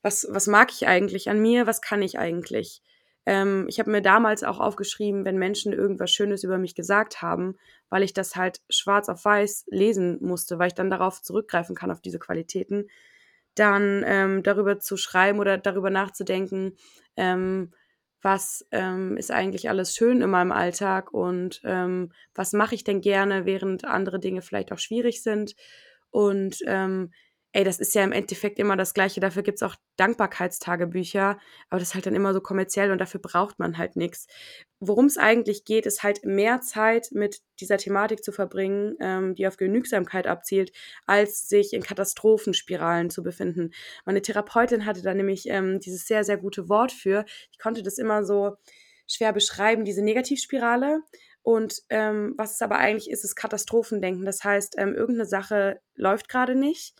[0.00, 1.66] was, was mag ich eigentlich an mir?
[1.66, 2.82] Was kann ich eigentlich?
[3.26, 7.56] Ähm, ich habe mir damals auch aufgeschrieben, wenn Menschen irgendwas Schönes über mich gesagt haben,
[7.88, 11.90] weil ich das halt schwarz auf weiß lesen musste, weil ich dann darauf zurückgreifen kann,
[11.90, 12.88] auf diese Qualitäten,
[13.54, 16.76] dann ähm, darüber zu schreiben oder darüber nachzudenken,
[17.16, 17.72] ähm,
[18.22, 23.00] was ähm, ist eigentlich alles schön in meinem Alltag und ähm, was mache ich denn
[23.00, 25.56] gerne, während andere Dinge vielleicht auch schwierig sind.
[26.10, 27.12] Und ähm,
[27.52, 29.20] ey, das ist ja im Endeffekt immer das Gleiche.
[29.20, 33.58] Dafür gibt's auch Dankbarkeitstagebücher, aber das ist halt dann immer so kommerziell und dafür braucht
[33.58, 34.28] man halt nichts.
[34.78, 39.46] Worum es eigentlich geht, ist halt mehr Zeit mit dieser Thematik zu verbringen, ähm, die
[39.48, 40.72] auf Genügsamkeit abzielt,
[41.06, 43.72] als sich in Katastrophenspiralen zu befinden.
[44.04, 47.24] Meine Therapeutin hatte da nämlich ähm, dieses sehr, sehr gute Wort für.
[47.50, 48.56] Ich konnte das immer so
[49.08, 51.00] schwer beschreiben, diese Negativspirale.
[51.42, 54.24] Und ähm, was es aber eigentlich ist, ist Katastrophendenken.
[54.24, 56.94] Das heißt, ähm, irgendeine Sache läuft gerade nicht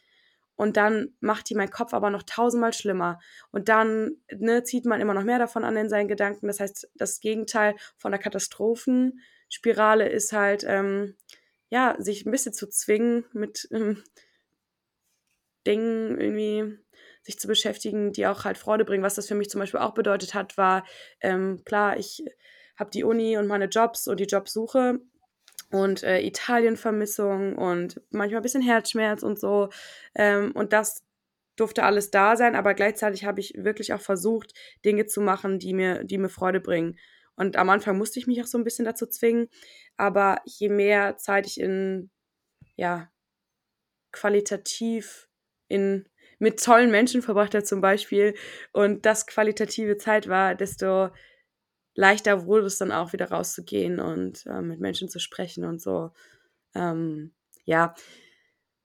[0.61, 3.19] und dann macht die mein Kopf aber noch tausendmal schlimmer.
[3.51, 6.49] Und dann ne, zieht man immer noch mehr davon an in seinen Gedanken.
[6.49, 11.17] Das heißt, das Gegenteil von der Katastrophenspirale ist halt, ähm,
[11.71, 14.05] ja, sich ein bisschen zu zwingen mit ähm,
[15.67, 16.79] Dingen irgendwie
[17.23, 19.03] sich zu beschäftigen, die auch halt Freude bringen.
[19.03, 20.85] Was das für mich zum Beispiel auch bedeutet hat, war,
[21.23, 22.23] ähm, klar, ich
[22.77, 25.01] habe die Uni und meine Jobs und die Jobsuche
[25.71, 29.71] und äh, Italienvermissung und manchmal ein bisschen Herzschmerz und so.
[30.15, 31.05] Ähm, und das
[31.57, 34.53] durfte alles da sein, aber gleichzeitig habe ich wirklich auch versucht,
[34.85, 36.99] Dinge zu machen, die mir, die mir Freude bringen.
[37.37, 39.49] Und am Anfang musste ich mich auch so ein bisschen dazu zwingen,
[39.97, 42.11] aber je mehr Zeit ich in,
[42.77, 43.11] ja,
[44.13, 45.29] qualitativ
[45.69, 48.35] in, mit tollen Menschen verbracht habe zum Beispiel
[48.73, 51.11] und das qualitative Zeit war, desto
[51.95, 56.13] leichter wurde es dann auch wieder rauszugehen und äh, mit Menschen zu sprechen und so.
[56.75, 57.33] Ähm,
[57.65, 57.95] ja,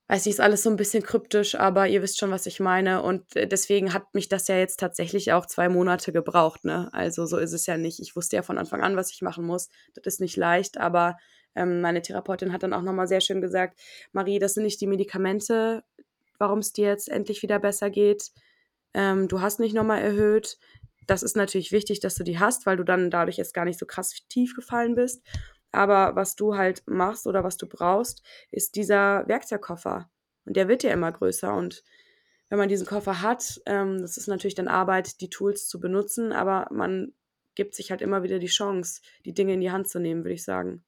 [0.08, 3.02] weiß nicht, ist alles so ein bisschen kryptisch, aber ihr wisst schon, was ich meine.
[3.02, 6.64] Und äh, deswegen hat mich das ja jetzt tatsächlich auch zwei Monate gebraucht.
[6.66, 6.90] Ne?
[6.94, 8.00] Also so ist es ja nicht.
[8.00, 9.70] Ich wusste ja von Anfang an, was ich machen muss.
[9.96, 11.18] Das ist nicht leicht, aber
[11.56, 13.80] ähm, meine Therapeutin hat dann auch nochmal sehr schön gesagt,
[14.12, 15.84] Marie, das sind nicht die Medikamente,
[16.38, 18.32] warum es dir jetzt endlich wieder besser geht.
[18.94, 20.58] Ähm, du hast nicht nochmal erhöht
[21.08, 23.80] das ist natürlich wichtig, dass du die hast, weil du dann dadurch erst gar nicht
[23.80, 25.24] so krass tief gefallen bist.
[25.72, 30.10] Aber was du halt machst oder was du brauchst, ist dieser Werkzeugkoffer.
[30.46, 31.54] Und der wird ja immer größer.
[31.54, 31.84] Und
[32.50, 36.32] wenn man diesen Koffer hat, ähm, das ist natürlich dann Arbeit, die Tools zu benutzen,
[36.32, 37.14] aber man
[37.56, 40.36] gibt sich halt immer wieder die Chance, die Dinge in die Hand zu nehmen, würde
[40.36, 40.84] ich sagen.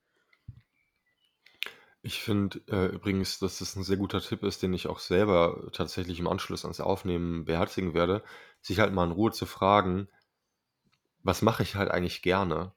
[2.04, 5.70] Ich finde äh, übrigens, dass das ein sehr guter Tipp ist, den ich auch selber
[5.74, 8.24] tatsächlich im Anschluss ans Aufnehmen beherzigen werde,
[8.62, 10.10] sich halt mal in Ruhe zu fragen,
[11.24, 12.74] was mache ich halt eigentlich gerne?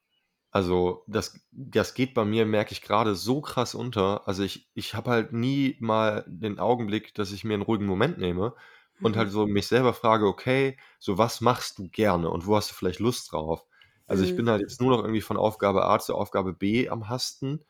[0.53, 4.27] Also, das das geht bei mir, merke ich gerade so krass unter.
[4.29, 8.19] Also, ich ich habe halt nie mal den Augenblick, dass ich mir einen ruhigen Moment
[8.19, 8.55] nehme
[9.01, 9.33] und halt mhm.
[9.33, 13.01] so mich selber frage: „Okay, so was machst du gerne und wo hast du vielleicht
[13.01, 13.67] Lust drauf?“
[14.07, 14.37] Also, ich mhm.
[14.37, 17.65] bin halt jetzt nur noch irgendwie von Aufgabe A zu Aufgabe B am Hasten.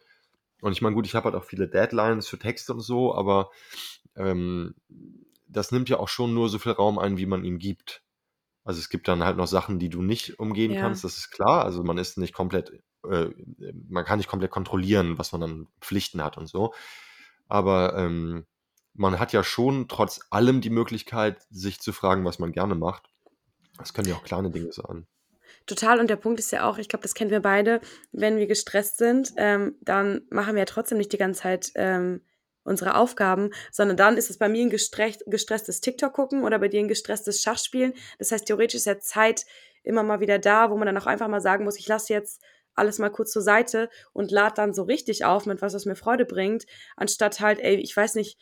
[0.63, 3.51] Und ich meine, gut, ich habe halt auch viele Deadlines für Texte und so, aber,
[4.17, 4.75] ähm,
[5.51, 8.03] das nimmt ja auch schon nur so viel Raum ein, wie man ihm gibt.
[8.65, 10.81] Also, es gibt dann halt noch Sachen, die du nicht umgehen Ja.
[10.83, 11.65] kannst, das ist klar.
[11.65, 12.73] Also, man ist nicht komplett
[13.09, 13.31] äh,
[13.89, 16.75] man kann nicht komplett kontrollieren, was man an Pflichten hat und so.
[17.49, 18.47] Aber, ähm,
[18.95, 23.09] man hat ja schon trotz allem die Möglichkeit, sich zu fragen, was man gerne macht.
[23.79, 25.07] Das können ja auch kleine Dinge sein.
[25.67, 26.01] Total.
[26.01, 27.81] Und der Punkt ist ja auch, ich glaube, das kennen wir beide,
[28.13, 32.23] wenn wir gestresst sind, ähm, dann machen wir ja trotzdem nicht die ganze Zeit ähm,
[32.65, 36.81] unsere Aufgaben, sondern dann ist es bei mir ein gestresstes TikTok gucken oder bei dir
[36.81, 37.95] ein gestresstes Schachspielen.
[38.19, 39.47] Das heißt, theoretisch ist ja Zeit
[39.83, 42.43] immer mal wieder da, wo man dann auch einfach mal sagen muss, ich lasse jetzt
[42.75, 45.97] alles mal kurz zur Seite und lade dann so richtig auf mit was, was mir
[45.97, 48.39] Freude bringt, anstatt halt, ey, ich weiß nicht,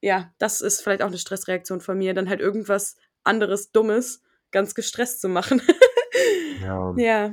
[0.00, 4.74] ja, das ist vielleicht auch eine Stressreaktion von mir, dann halt irgendwas anderes Dummes ganz
[4.74, 5.60] gestresst zu machen.
[6.62, 6.94] ja.
[6.96, 7.32] ja.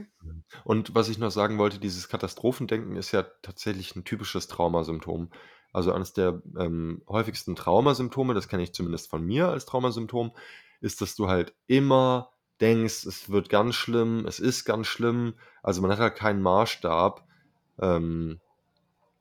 [0.63, 5.32] Und was ich noch sagen wollte, dieses Katastrophendenken ist ja tatsächlich ein typisches Traumasymptom.
[5.75, 10.31] Also eines der ähm, häufigsten Traumasymptome, das kenne ich zumindest von mir als Traumasymptom,
[10.79, 15.33] ist, dass du halt immer denkst, es wird ganz schlimm, es ist ganz schlimm.
[15.63, 17.27] Also man hat halt keinen Maßstab,
[17.81, 18.39] ähm,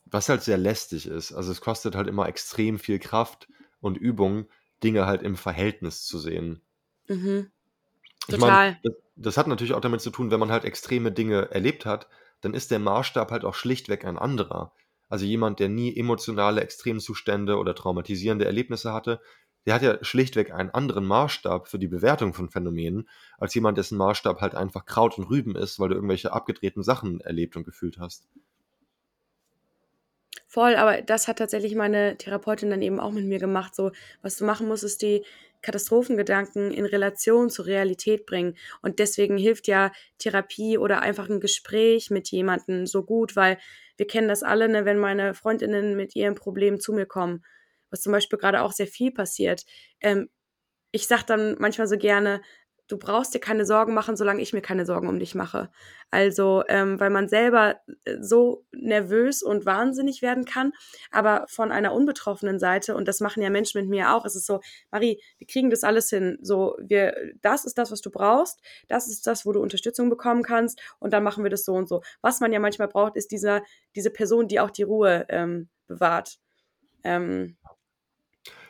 [0.06, 1.32] was halt sehr lästig ist.
[1.32, 3.48] Also es kostet halt immer extrem viel Kraft
[3.80, 4.46] und Übung,
[4.84, 6.60] Dinge halt im Verhältnis zu sehen.
[7.08, 7.50] Mhm.
[8.28, 11.50] Ich meine, das, das hat natürlich auch damit zu tun, wenn man halt extreme Dinge
[11.50, 12.06] erlebt hat,
[12.42, 14.72] dann ist der Maßstab halt auch schlichtweg ein anderer.
[15.08, 19.20] Also jemand, der nie emotionale Extremzustände oder traumatisierende Erlebnisse hatte,
[19.66, 23.96] der hat ja schlichtweg einen anderen Maßstab für die Bewertung von Phänomenen, als jemand, dessen
[23.96, 27.98] Maßstab halt einfach Kraut und Rüben ist, weil du irgendwelche abgedrehten Sachen erlebt und gefühlt
[27.98, 28.28] hast.
[30.46, 33.74] Voll, aber das hat tatsächlich meine Therapeutin dann eben auch mit mir gemacht.
[33.74, 33.90] So,
[34.22, 35.24] was du machen musst, ist die
[35.62, 38.54] Katastrophengedanken in Relation zur Realität bringen.
[38.82, 43.58] Und deswegen hilft ja Therapie oder einfach ein Gespräch mit jemandem so gut, weil
[43.96, 47.44] wir kennen das alle, ne, wenn meine Freundinnen mit ihrem Problem zu mir kommen,
[47.90, 49.64] was zum Beispiel gerade auch sehr viel passiert.
[50.00, 50.28] Ähm,
[50.92, 52.42] ich sage dann manchmal so gerne,
[52.86, 55.70] du brauchst dir keine Sorgen machen, solange ich mir keine Sorgen um dich mache.
[56.10, 60.72] Also, ähm, weil man selber äh, so nervös und wahnsinnig werden kann,
[61.10, 64.46] aber von einer unbetroffenen Seite, und das machen ja Menschen mit mir auch, ist es
[64.46, 66.38] so, Marie, wir kriegen das alles hin.
[66.42, 70.42] So, wir, das ist das, was du brauchst, das ist das, wo du Unterstützung bekommen
[70.42, 72.02] kannst, und dann machen wir das so und so.
[72.20, 73.62] Was man ja manchmal braucht, ist dieser,
[73.96, 76.38] diese Person, die auch die Ruhe ähm, bewahrt.
[77.02, 77.56] Ähm,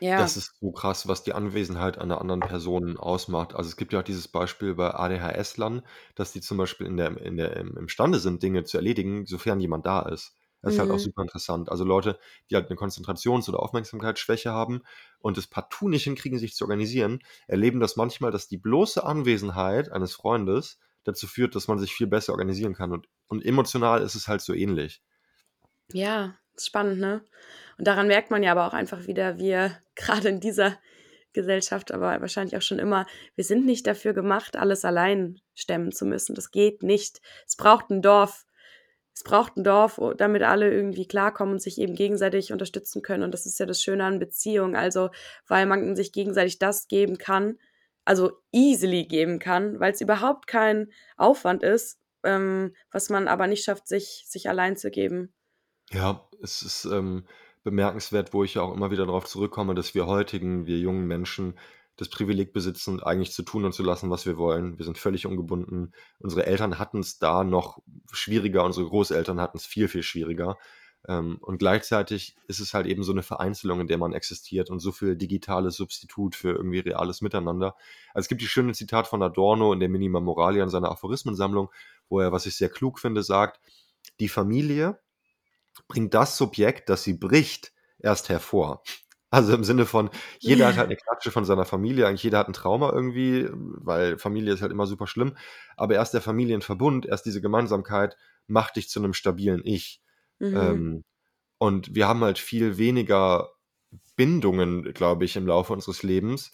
[0.00, 0.18] ja.
[0.18, 3.54] Das ist so krass, was die Anwesenheit einer anderen Person ausmacht.
[3.54, 5.82] Also, es gibt ja auch dieses Beispiel bei ADHS-Lern,
[6.14, 9.60] dass die zum Beispiel in der in der im imstande sind, Dinge zu erledigen, sofern
[9.60, 10.36] jemand da ist.
[10.62, 11.00] Das ist halt auch mhm.
[11.00, 11.70] super interessant.
[11.70, 12.18] Also, Leute,
[12.50, 14.82] die halt eine Konzentrations oder Aufmerksamkeitsschwäche haben
[15.18, 19.90] und es partout nicht hinkriegen, sich zu organisieren, erleben das manchmal, dass die bloße Anwesenheit
[19.92, 24.14] eines Freundes dazu führt, dass man sich viel besser organisieren kann und und emotional ist
[24.14, 25.02] es halt so ähnlich.
[25.92, 27.24] Ja, ist spannend, ne?
[27.78, 30.78] Und daran merkt man ja aber auch einfach wieder, wir gerade in dieser
[31.32, 36.06] Gesellschaft, aber wahrscheinlich auch schon immer, wir sind nicht dafür gemacht, alles allein stemmen zu
[36.06, 36.34] müssen.
[36.34, 37.20] Das geht nicht.
[37.46, 38.46] Es braucht ein Dorf.
[39.12, 43.22] Es braucht ein Dorf, damit alle irgendwie klarkommen und sich eben gegenseitig unterstützen können.
[43.22, 44.74] Und das ist ja das Schöne an Beziehungen.
[44.74, 45.10] Also,
[45.46, 47.58] weil man sich gegenseitig das geben kann,
[48.04, 53.64] also easily geben kann, weil es überhaupt kein Aufwand ist, ähm, was man aber nicht
[53.64, 55.32] schafft, sich, sich allein zu geben.
[55.94, 57.24] Ja, es ist ähm,
[57.62, 61.54] bemerkenswert, wo ich ja auch immer wieder darauf zurückkomme, dass wir heutigen, wir jungen Menschen
[61.96, 64.76] das Privileg besitzen, eigentlich zu tun und zu lassen, was wir wollen.
[64.76, 65.92] Wir sind völlig ungebunden.
[66.18, 67.78] Unsere Eltern hatten es da noch
[68.10, 70.58] schwieriger, unsere Großeltern hatten es viel, viel schwieriger.
[71.06, 74.80] Ähm, und gleichzeitig ist es halt eben so eine Vereinzelung, in der man existiert und
[74.80, 77.76] so viel digitales Substitut für irgendwie reales Miteinander.
[78.14, 81.70] Also es gibt die schöne Zitat von Adorno in der Minima Moralia in seiner Aphorismensammlung,
[82.08, 83.60] wo er, was ich sehr klug finde, sagt,
[84.18, 84.98] die Familie
[85.88, 88.82] bringt das Subjekt, das sie bricht, erst hervor.
[89.30, 92.48] Also im Sinne von, jeder hat halt eine Klatsche von seiner Familie, eigentlich jeder hat
[92.48, 95.36] ein Trauma irgendwie, weil Familie ist halt immer super schlimm.
[95.76, 100.00] Aber erst der Familienverbund, erst diese Gemeinsamkeit macht dich zu einem stabilen Ich.
[100.38, 100.56] Mhm.
[100.56, 101.04] Ähm,
[101.58, 103.48] und wir haben halt viel weniger
[104.14, 106.52] Bindungen, glaube ich, im Laufe unseres Lebens.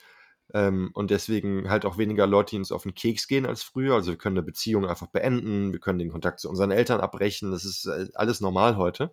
[0.55, 3.95] Ähm, und deswegen halt auch weniger Leute, die uns auf den Keks gehen als früher.
[3.95, 7.51] Also wir können eine Beziehung einfach beenden, wir können den Kontakt zu unseren Eltern abbrechen.
[7.51, 9.11] Das ist äh, alles normal heute.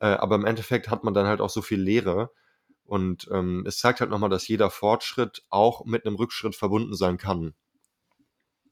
[0.00, 2.30] Äh, aber im Endeffekt hat man dann halt auch so viel Leere.
[2.84, 7.18] Und ähm, es zeigt halt nochmal, dass jeder Fortschritt auch mit einem Rückschritt verbunden sein
[7.18, 7.54] kann.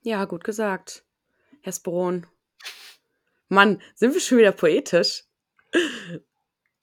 [0.03, 1.05] Ja, gut gesagt.
[1.63, 2.27] Herr Sporon.
[3.49, 5.25] Mann, sind wir schon wieder poetisch?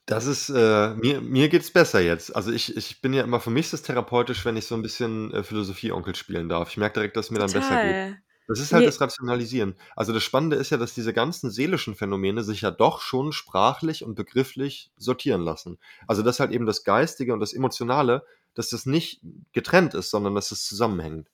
[0.07, 2.35] Das ist, äh, mir, mir geht's besser jetzt.
[2.35, 4.83] Also ich, ich bin ja immer, für mich ist es therapeutisch, wenn ich so ein
[4.83, 6.69] bisschen äh, Philosophie-Onkel spielen darf.
[6.69, 7.95] Ich merke direkt, dass es mir dann besser geht.
[7.95, 8.17] Total.
[8.47, 9.75] Das ist halt Nee, das Rationalisieren.
[9.95, 14.03] Also das Spannende ist ja, dass diese ganzen seelischen Phänomene sich ja doch schon sprachlich
[14.03, 15.79] und begrifflich sortieren lassen.
[16.07, 19.21] Also dass halt eben das Geistige und das Emotionale, dass das nicht
[19.53, 21.27] getrennt ist, sondern dass es zusammenhängt.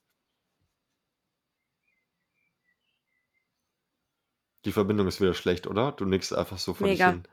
[4.63, 5.91] Die Verbindung ist wieder schlecht, oder?
[5.91, 7.11] Du nickst einfach so vor dich mega.
[7.11, 7.23] hin.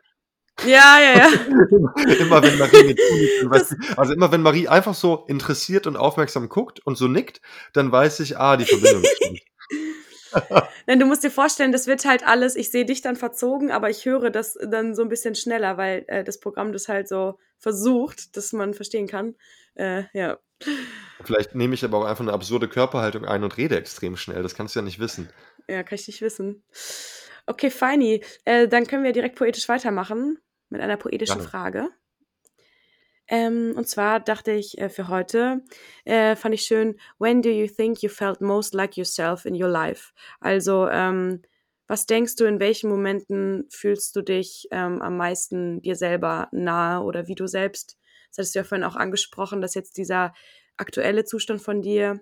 [0.67, 1.29] Ja, ja, ja.
[2.19, 2.97] immer wenn Marie
[3.45, 7.41] weiß also immer wenn Marie einfach so interessiert und aufmerksam guckt und so nickt,
[7.73, 9.47] dann weiß ich, ah, die Verbindung ist schlecht.
[10.87, 13.89] Nein, du musst dir vorstellen, das wird halt alles, ich sehe dich dann verzogen, aber
[13.89, 17.39] ich höre das dann so ein bisschen schneller, weil äh, das Programm das halt so
[17.59, 19.37] versucht, dass man verstehen kann.
[19.75, 20.39] Äh, ja.
[21.23, 24.43] Vielleicht nehme ich aber auch einfach eine absurde Körperhaltung ein und rede extrem schnell.
[24.43, 25.29] Das kannst du ja nicht wissen.
[25.69, 26.65] Ja, kann ich nicht wissen.
[27.47, 28.25] Okay, feini.
[28.45, 30.39] Äh, dann können wir direkt poetisch weitermachen
[30.71, 31.49] mit einer poetischen Gerne.
[31.49, 31.89] Frage.
[33.29, 35.63] Ähm, und zwar dachte ich äh, für heute,
[36.05, 39.69] äh, fand ich schön, when do you think you felt most like yourself in your
[39.69, 40.13] life?
[40.41, 41.43] Also, ähm,
[41.87, 47.03] was denkst du, in welchen Momenten fühlst du dich ähm, am meisten dir selber nahe
[47.03, 47.99] oder wie du selbst,
[48.31, 50.35] das hattest du ja vorhin auch angesprochen, dass jetzt dieser
[50.77, 52.21] aktuelle Zustand von dir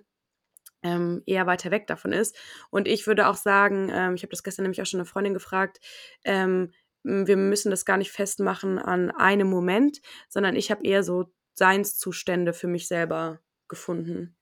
[0.83, 2.37] ähm, eher weiter weg davon ist.
[2.69, 5.33] Und ich würde auch sagen, ähm, ich habe das gestern nämlich auch schon eine Freundin
[5.33, 5.79] gefragt,
[6.23, 6.71] ähm,
[7.07, 12.53] wir müssen das gar nicht festmachen an einem Moment, sondern ich habe eher so Seinszustände
[12.53, 14.35] für mich selber gefunden.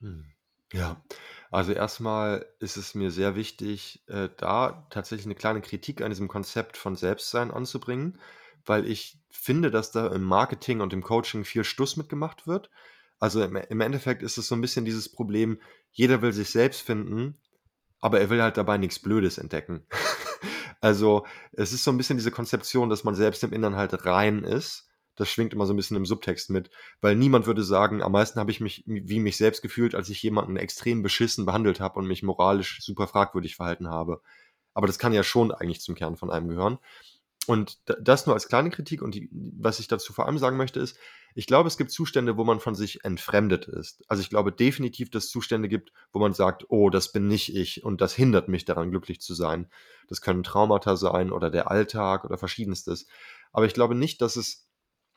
[0.00, 0.26] Hm.
[0.72, 1.02] Ja,
[1.50, 6.28] also erstmal ist es mir sehr wichtig, äh, da tatsächlich eine kleine Kritik an diesem
[6.28, 8.18] Konzept von Selbstsein anzubringen,
[8.64, 12.70] weil ich finde, dass da im Marketing und im Coaching viel Stuss mitgemacht wird.
[13.18, 16.80] Also im, im Endeffekt ist es so ein bisschen dieses Problem, jeder will sich selbst
[16.80, 17.38] finden,
[18.00, 19.86] aber er will halt dabei nichts Blödes entdecken.
[20.82, 24.44] Also es ist so ein bisschen diese Konzeption, dass man selbst im Innern halt rein
[24.44, 24.88] ist.
[25.14, 28.40] Das schwingt immer so ein bisschen im Subtext mit, weil niemand würde sagen, am meisten
[28.40, 32.06] habe ich mich wie mich selbst gefühlt, als ich jemanden extrem beschissen behandelt habe und
[32.06, 34.22] mich moralisch super fragwürdig verhalten habe.
[34.74, 36.78] Aber das kann ja schon eigentlich zum Kern von einem gehören.
[37.46, 39.02] Und das nur als kleine Kritik.
[39.02, 40.96] Und die, was ich dazu vor allem sagen möchte, ist,
[41.34, 44.04] ich glaube, es gibt Zustände, wo man von sich entfremdet ist.
[44.06, 47.54] Also ich glaube definitiv, dass es Zustände gibt, wo man sagt, oh, das bin nicht
[47.54, 49.70] ich und das hindert mich daran, glücklich zu sein.
[50.08, 53.06] Das können Traumata sein oder der Alltag oder verschiedenstes.
[53.50, 54.68] Aber ich glaube nicht, dass es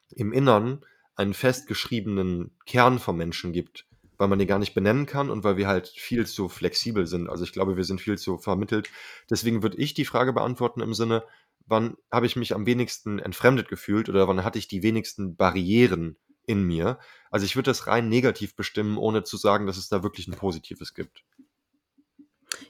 [0.09, 0.85] im Innern
[1.15, 3.85] einen festgeschriebenen Kern vom Menschen gibt,
[4.17, 7.29] weil man den gar nicht benennen kann und weil wir halt viel zu flexibel sind.
[7.29, 8.89] Also ich glaube, wir sind viel zu vermittelt.
[9.29, 11.23] Deswegen würde ich die Frage beantworten im Sinne,
[11.65, 16.17] wann habe ich mich am wenigsten entfremdet gefühlt oder wann hatte ich die wenigsten Barrieren
[16.45, 16.99] in mir?
[17.31, 20.35] Also ich würde das rein negativ bestimmen, ohne zu sagen, dass es da wirklich ein
[20.35, 21.23] Positives gibt.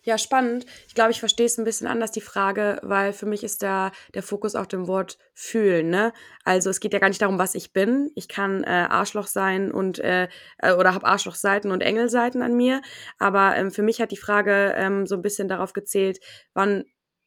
[0.03, 0.65] Ja, spannend.
[0.87, 3.91] Ich glaube, ich verstehe es ein bisschen anders, die Frage, weil für mich ist da
[4.13, 6.13] der Fokus auf dem Wort fühlen, ne?
[6.43, 8.11] Also es geht ja gar nicht darum, was ich bin.
[8.15, 10.27] Ich kann äh, Arschloch sein und äh,
[10.59, 12.81] äh, oder habe Arschlochseiten und Engelseiten an mir.
[13.19, 16.19] Aber ähm, für mich hat die Frage ähm, so ein bisschen darauf gezählt,
[16.53, 16.85] wann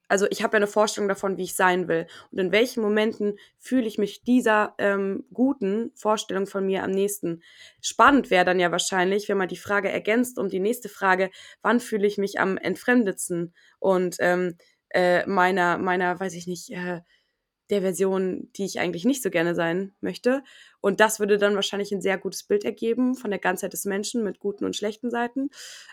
[0.08, 2.06] also ich habe ja eine Vorstellung davon, wie ich sein will.
[2.32, 7.42] Und in welchen Momenten fühle ich mich dieser ähm, guten Vorstellung von mir am nächsten.
[7.80, 11.30] Spannend wäre dann ja wahrscheinlich, wenn man die Frage ergänzt um die nächste Frage,
[11.62, 14.56] wann fühle ich mich am entfremdetsten und ähm,
[14.90, 17.02] äh, meiner, meiner, weiß ich nicht, äh,
[17.70, 20.42] der Version, die ich eigentlich nicht so gerne sein möchte.
[20.80, 24.24] Und das würde dann wahrscheinlich ein sehr gutes Bild ergeben von der Ganzheit des Menschen
[24.24, 25.50] mit guten und schlechten Seiten.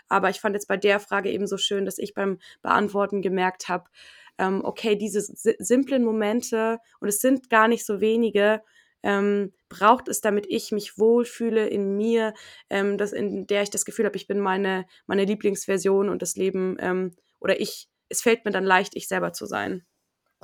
[0.08, 3.68] Aber ich fand jetzt bei der Frage eben so schön, dass ich beim Beantworten gemerkt
[3.68, 3.90] habe,
[4.38, 8.62] ähm, okay, diese si simplen Momente, und es sind gar nicht so wenige,
[9.02, 12.34] ähm, braucht es, damit ich mich wohlfühle in mir,
[12.70, 16.36] ähm, das, in der ich das Gefühl habe, ich bin meine, meine Lieblingsversion und das
[16.36, 19.84] Leben, ähm, oder ich, es fällt mir dann leicht, ich selber zu sein.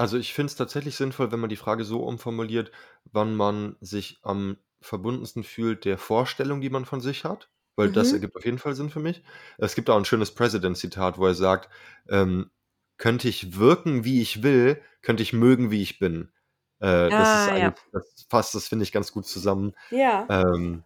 [0.03, 2.73] Also ich finde es tatsächlich sinnvoll, wenn man die Frage so umformuliert,
[3.05, 8.11] wann man sich am verbundensten fühlt der Vorstellung, die man von sich hat, weil das
[8.11, 8.13] Mhm.
[8.13, 9.23] ergibt auf jeden Fall Sinn für mich.
[9.59, 11.71] Es gibt auch ein schönes President-Zitat, wo er sagt,
[12.09, 12.51] ähm,
[12.99, 16.33] könnte ich wirken, wie ich will, könnte ich mögen, wie ich bin.
[16.81, 17.71] Äh, das ist Ah, ja.
[17.71, 19.73] eigentlich das fasst das, finde ich, ganz gut zusammen.
[19.91, 20.29] Ja.
[20.29, 20.85] Ähm,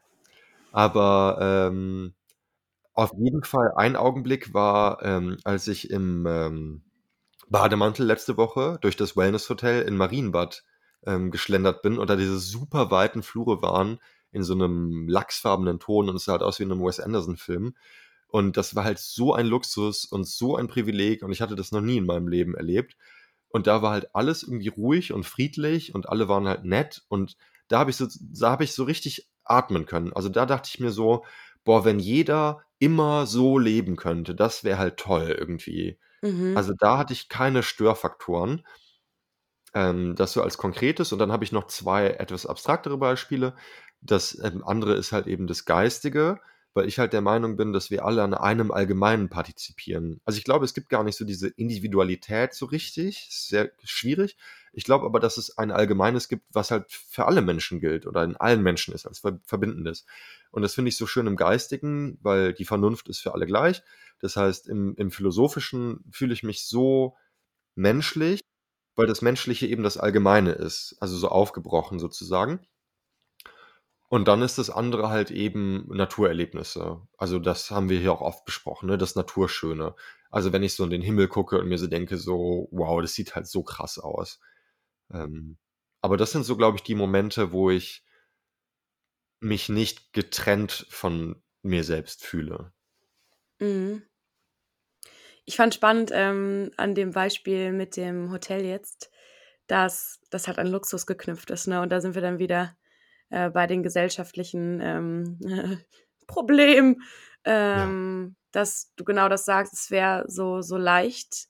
[0.73, 1.39] aber,
[1.71, 2.15] ähm,
[2.95, 6.86] auf jeden Fall ein Augenblick war, ähm, als ich im, ähm,
[7.49, 10.65] Bademantel letzte Woche durch das Wellness-Hotel in Marienbad,
[11.07, 14.01] ähm, geschlendert bin und da diese super weiten Flure waren
[14.33, 17.75] in so 'nem lachsfarbenen Ton und es sah halt aus wie in 'nem Wes Anderson-Film.
[18.29, 21.73] Und das war halt so ein Luxus und so ein Privileg und ich hatte das
[21.73, 22.97] noch nie in meinem Leben erlebt.
[23.49, 27.37] Und da war halt alles irgendwie ruhig und friedlich und alle waren halt nett und
[27.69, 30.13] da habe ich so da habe ich so richtig atmen können.
[30.13, 31.25] Also, da dachte ich mir so:
[31.65, 36.55] „Boah, wenn jeder immer so leben könnte, das wäre halt toll irgendwie.“ Mhm.
[36.55, 38.65] Also, da hatte ich keine Störfaktoren.
[39.75, 43.55] Ähm, das so als Konkretes und dann habe ich noch 2 etwas abstraktere Beispiele.
[44.01, 46.41] Das, ähm, andere ist halt eben das Geistige,
[46.75, 50.21] weil ich halt der Meinung bin, dass wir alle an einem Allgemeinen partizipieren.
[50.25, 54.37] Also, ich glaube, es gibt gar nicht so diese Individualität so richtig, sehr schwierig.
[54.73, 58.23] Ich glaube aber, dass es ein Allgemeines gibt, was halt für alle Menschen gilt oder
[58.25, 60.05] in allen Menschen ist, als Ver Verbindendes.
[60.51, 63.83] Und das finde ich so schön im Geistigen, weil die Vernunft ist für alle gleich.
[64.21, 67.17] Das heißt, im im Philosophischen fühle ich mich so
[67.77, 68.41] menschlich,
[68.97, 72.61] weil das Menschliche eben das Allgemeine ist, also so aufgebrochen sozusagen.
[74.09, 77.01] Und dann ist das andere halt eben Naturerlebnisse.
[77.19, 79.95] Also, das haben wir hier auch oft besprochen, ne, das Naturschöne.
[80.31, 83.15] Also, wenn ich so in den Himmel gucke und mir so denke so: „Wow, das
[83.15, 84.41] sieht halt so krass aus.“
[85.13, 85.59] Ähm,
[86.03, 88.05] aber das sind so, glaube ich, die Momente, wo ich
[89.41, 92.73] mich nicht getrennt von mir selbst fühle.
[93.61, 94.07] Mhm.
[95.45, 99.11] Ich fand spannend, ähm, an dem Beispiel mit dem Hotel jetzt,
[99.67, 101.81] dass das halt an Luxus geknüpft ist, ne?
[101.83, 102.77] Und da sind wir dann wieder,
[103.31, 105.39] äh, bei den gesellschaftlichen, ähm,
[106.29, 107.03] Problemen,
[107.73, 107.97] Ja.
[107.97, 111.49] ähm, dass du genau das sagst, es wäre so so leicht,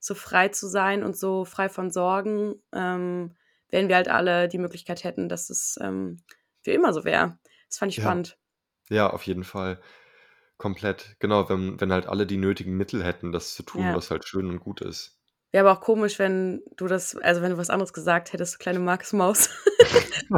[0.00, 3.36] so frei zu sein und so frei von Sorgen, ähm,
[3.70, 6.18] wenn wir halt alle die Möglichkeit hätten, dass es, ähm,
[6.62, 7.38] für immer so wäre.
[7.68, 7.96] Das fand ich Ja.
[7.96, 8.38] spannend.
[8.90, 9.80] Ja, auf jeden Fall.
[10.60, 11.16] Komplett.
[11.20, 13.96] Genau, wenn wenn halt alle die nötigen Mittel hätten, das zu tun, Ja.
[13.96, 15.16] was halt schön und gut ist.
[15.52, 18.58] Wäre aber auch komisch, wenn du das also, wenn du was anderes gesagt hättest, du
[18.58, 19.48] kleine Marksmaus.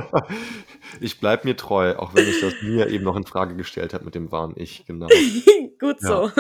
[1.01, 4.05] Ich bleibe mir treu, auch wenn ich das mir eben noch in Frage gestellt habe
[4.05, 5.09] mit dem wahren Ich, genau.
[5.81, 6.09] Gut Ja.
[6.09, 6.31] so.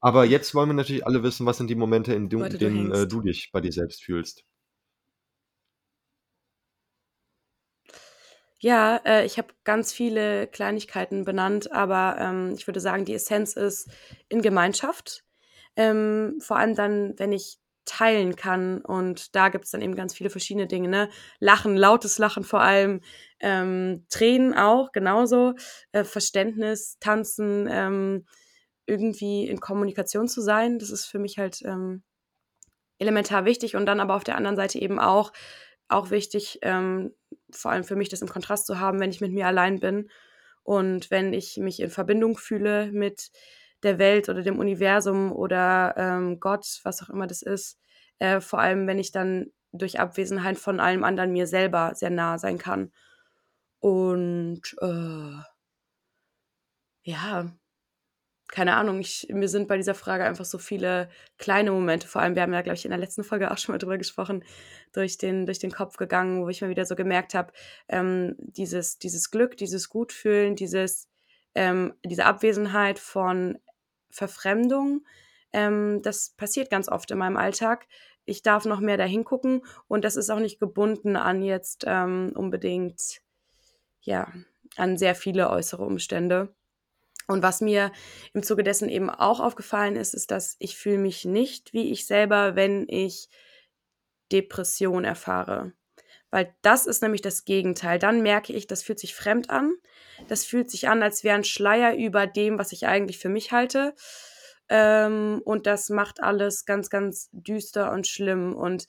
[0.00, 2.92] Aber jetzt wollen wir natürlich alle wissen, was sind die Momente, in du du denen,
[2.92, 3.12] äh, hängst.
[3.12, 4.44] du dich bei dir selbst fühlst?
[8.64, 13.56] Ja, äh, ich habe ganz viele Kleinigkeiten benannt, aber, ähm, ich würde sagen, die Essenz
[13.56, 13.90] ist
[14.30, 15.22] in Gemeinschaft.
[15.76, 20.30] Ähm, vor allem dann, wenn ich teilen kann und da gibt's dann eben ganz viele
[20.30, 21.10] verschiedene Dinge, ne?
[21.40, 23.02] Lachen, lautes Lachen vor allem,
[23.40, 25.52] ähm, Tränen auch genauso,
[25.92, 28.24] äh, Verständnis, Tanzen, ähm,
[28.86, 30.78] irgendwie in Kommunikation zu sein.
[30.78, 32.02] Das ist für mich halt, ähm,
[32.98, 35.32] elementar wichtig und dann aber auf der anderen Seite eben auch
[35.88, 37.14] auch wichtig, ähm,
[37.52, 40.10] vor allem für mich das im Kontrast zu haben, wenn ich mit mir allein bin
[40.62, 43.30] und wenn ich mich in Verbindung fühle mit
[43.82, 47.78] der Welt oder dem Universum oder, ähm, Gott, was auch immer das ist.
[48.18, 52.38] Äh, vor allem, wenn ich dann durch Abwesenheit von allem anderen mir selber sehr nah
[52.38, 52.92] sein kann.
[53.80, 55.38] Und, äh
[57.04, 57.54] ja,
[58.48, 62.34] keine Ahnung, ich mir sind bei dieser Frage einfach so viele kleine Momente vor allem
[62.34, 64.44] wir haben ja, glaube ich, in der letzten Folge auch schon mal drüber gesprochen,
[64.92, 67.52] durch den durch den Kopf gegangen, wo ich mal wieder so gemerkt habe,
[67.88, 71.08] ähm, dieses dieses Glück, dieses Gutfühlen, dieses
[71.54, 73.58] ähm, diese Abwesenheit von
[74.10, 75.04] Verfremdung,
[75.52, 77.86] ähm, das passiert ganz oft in meinem Alltag.
[78.26, 82.32] Ich darf noch mehr da hingucken und das ist auch nicht gebunden an jetzt, ähm,
[82.34, 83.20] unbedingt
[84.00, 84.32] ja,
[84.76, 86.54] an sehr viele äußere Umstände.
[87.28, 87.92] Und was mir
[88.34, 92.06] im Zuge dessen eben auch aufgefallen ist, ist, dass ich fühle mich nicht wie ich
[92.06, 93.26] selber, wenn ich
[94.32, 95.72] Depression erfahre.
[96.30, 97.98] Weil das ist nämlich das Gegenteil.
[97.98, 99.74] Dann merke ich, das fühlt sich fremd an.
[100.28, 103.52] Das fühlt sich an, als wäre 'n Schleier über dem, was ich eigentlich für mich
[103.52, 103.94] halte.
[104.70, 108.54] Ähm, und das macht alles ganz, ganz düster und schlimm.
[108.54, 108.86] Und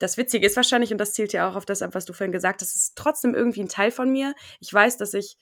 [0.00, 2.32] das Witzige ist wahrscheinlich, und das zielt ja auch auf das ab, was du vorhin
[2.32, 4.34] gesagt hast, es ist trotzdem irgendwie 'n Teil von mir.
[4.60, 5.36] Ich weiß, dass ich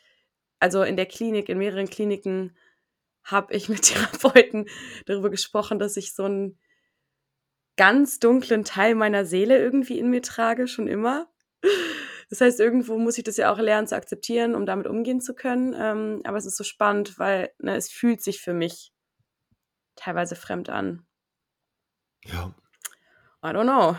[0.60, 2.56] also, in der Klinik in mehreren Kliniken
[3.24, 3.82] habe ich mit
[4.22, 4.66] Therapeuten
[5.06, 6.58] darüber gesprochen, dass ich so 'n
[7.78, 11.28] ganz dunklen Teil meiner Seele irgendwie in mir trage, schon immer.
[12.28, 15.32] Das heißt, irgendwo muss ich das ja auch lernen zu akzeptieren, um damit umgehen zu
[15.34, 15.74] können.
[15.78, 18.90] Ähm, aber es ist so spannend, weil, ne, es fühlt sich für mich
[19.96, 21.04] teilweise fremd an.
[22.24, 22.52] Ja.
[23.42, 23.96] I don't know.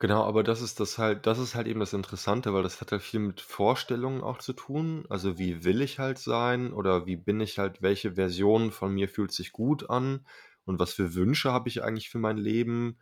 [0.00, 2.92] Genau, aber das ist das halt das ist halt eben das Interessante, weil das hat
[2.92, 5.04] ja viel mit Vorstellungen auch zu tun.
[5.08, 9.08] Also, wie will ich halt sein oder wie bin ich halt welche Version von mir
[9.08, 10.24] fühlt sich gut an
[10.64, 12.98] und was für Wünsche habe ich eigentlich für mein Leben?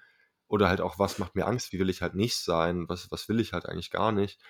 [0.49, 3.29] oder halt auch, was macht mir Angst, wie will ich halt nicht sein, was, was
[3.29, 4.41] will ich halt eigentlich gar nicht.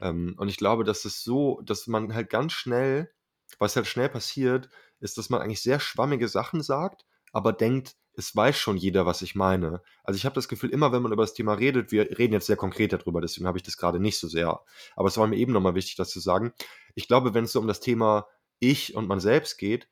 [0.00, 3.12] Ähm, und ich glaube, dass es so, dass man halt ganz schnell,
[3.60, 4.68] was halt schnell passiert,
[5.00, 9.22] ist, dass man eigentlich sehr schwammige Sachen sagt, aber denkt, es weiß schon jeder, was
[9.22, 9.82] ich meine.
[10.02, 12.46] Also ich habe das Gefühl, immer wenn man über das Thema redet, wir reden jetzt
[12.46, 14.60] sehr konkret darüber, deswegen habe ich das gerade nicht so sehr.
[14.96, 16.52] Aber es war mir eben nochmal wichtig, das zu sagen.
[16.94, 18.26] Ich glaube, wenn es so um das Thema
[18.58, 19.88] Ich und man selbst geht,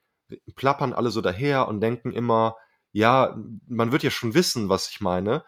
[0.55, 2.57] plappern alle so daher und denken immer,
[2.93, 5.45] ja, man wird ja schon wissen, was ich meine.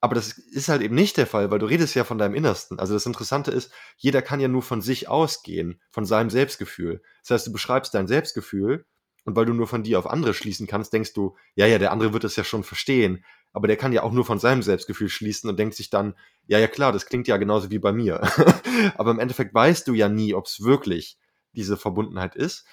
[0.00, 2.78] Aber das ist halt eben nicht der Fall, weil du redest ja von deinem Innersten.
[2.78, 7.02] Also das Interessante ist, jeder kann ja nur von sich ausgehen, von seinem Selbstgefühl.
[7.22, 8.84] Das heißt, du beschreibst dein Selbstgefühl
[9.24, 11.92] und weil du nur von dir auf andere schließen kannst, denkst du, ja, ja, der
[11.92, 13.24] andere wird es ja schon verstehen.
[13.52, 16.14] Aber der kann ja auch nur von seinem Selbstgefühl schließen und denkt sich dann,
[16.46, 18.20] ja, ja, klar, das klingt ja genauso wie bei mir.
[18.96, 21.18] Aber im Endeffekt weißt du ja nie, ob es wirklich
[21.52, 22.66] diese Verbundenheit ist.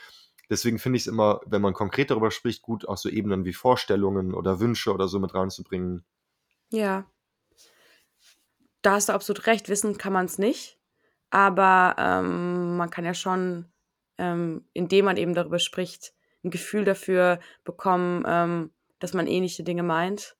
[0.49, 3.53] Deswegen finde ich es immer, wenn man konkret darüber spricht, gut, auch so Ebenen wie
[3.53, 6.03] Vorstellungen oder Wünsche oder so mit reinzubringen.
[6.69, 7.05] Ja.
[8.81, 9.69] Da hast du absolut recht.
[9.69, 10.77] Wissen kann man es nicht.
[11.29, 13.71] Aber ähm, man kann ja schon,
[14.17, 19.83] ähm, indem man eben darüber spricht, ein Gefühl dafür bekommen, ähm, dass man ähnliche Dinge
[19.83, 20.35] meint.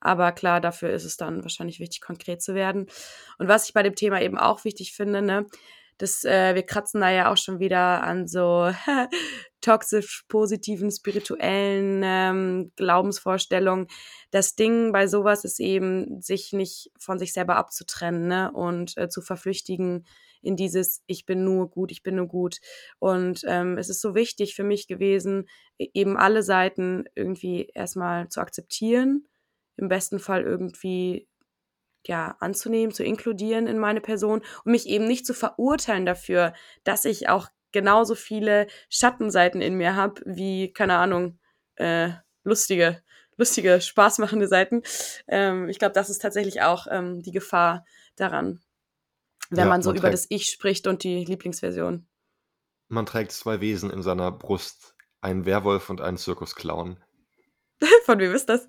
[0.00, 2.86] Aber klar, dafür ist es dann wahrscheinlich wichtig, konkret zu werden.
[3.38, 5.46] Und was ich bei dem Thema eben auch wichtig finde, ne,
[5.98, 8.70] dass äh, wir kratzen da ja auch schon wieder an so
[9.60, 13.88] toxisch positiven, spirituellen ähm, Glaubensvorstellungen.
[14.30, 18.52] Das Ding bei sowas ist eben, sich nicht von sich selber abzutrennen ne?
[18.52, 20.06] und äh, zu verflüchtigen
[20.46, 22.58] in dieses Ich bin nur gut, ich bin nur gut.
[22.98, 28.28] Und ähm, es ist so wichtig für mich gewesen, e-, eben alle Seiten irgendwie erstmal
[28.28, 29.26] zu akzeptieren,
[29.76, 31.28] im besten Fall irgendwie
[32.06, 37.04] ja, anzunehmen, zu inkludieren in meine Person und mich eben nicht zu verurteilen dafür, dass
[37.04, 41.38] ich auch genauso viele Schattenseiten in mir habe, wie, keine Ahnung,
[41.74, 42.10] äh,
[42.44, 43.02] lustige,
[43.36, 44.82] lustige, spaßmachende Seiten.
[45.28, 47.84] Ähm, ich glaube, das ist tatsächlich auch ähm, die Gefahr
[48.14, 48.60] daran
[49.50, 52.06] wenn ja, man so man über das Ich spricht und die Lieblingsversion.
[52.88, 57.02] Man trägt zwei Wesen in seiner Brust, einen Werwolf und einen Zirkusclown.
[58.04, 58.68] Von wem ist das?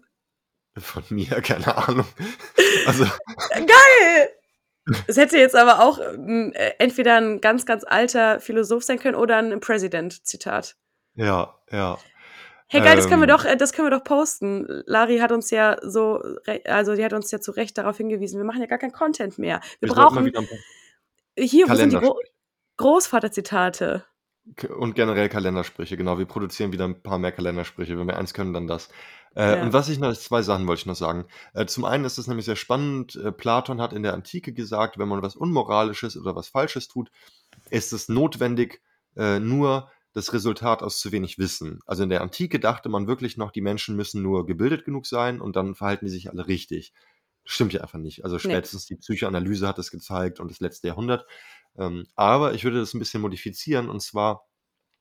[0.77, 2.07] Von mir, keine Ahnung.
[2.85, 3.05] Also.
[3.49, 4.29] Geil!
[5.07, 9.37] Es hätte jetzt aber auch äh, entweder ein ganz, ganz alter Philosoph sein können oder
[9.37, 10.77] ein President-Zitat.
[11.15, 11.97] Ja, ja.
[12.69, 13.37] Hey geil, ähm, das können wir ähm.
[13.37, 14.65] doch, äh, das können wir doch posten.
[14.85, 16.21] Lari hat uns ja so,
[16.65, 19.37] also die hat uns ja zu Recht darauf hingewiesen, wir machen ja gar kein Content
[19.37, 19.61] mehr.
[19.79, 20.31] Wir, wir brauchen
[21.37, 22.19] hier, wo sind die Gro
[22.77, 24.05] Großvaterzitate?
[24.77, 26.17] Und generell Kalendersprüche, genau.
[26.17, 27.97] Wir produzieren wieder ein paar mehr Kalendersprüche.
[27.97, 28.89] Wenn wir eins können, dann das.
[29.35, 29.61] Äh, ja.
[29.61, 31.25] Und was ich noch, zwei Sachen wollte ich noch sagen.
[31.53, 33.15] Äh, zum einen ist es nämlich sehr spannend.
[33.15, 37.11] Äh, Platon hat in der Antike gesagt, wenn man was Unmoralisches oder was Falsches tut,
[37.69, 38.81] ist es notwendig,
[39.17, 41.79] äh, nur das Resultat aus zu wenig Wissen.
[41.85, 45.39] Also in der Antike dachte man wirklich noch, die Menschen müssen nur gebildet genug sein
[45.39, 46.91] und dann verhalten die sich alle richtig.
[47.43, 48.25] Stimmt ja einfach nicht.
[48.25, 48.95] Also spätestens nee.
[48.95, 51.27] die Psychoanalyse hat es gezeigt und das letzte Jahrhundert.
[51.77, 54.47] Ähm, aber ich würde das ein bisschen modifizieren und zwar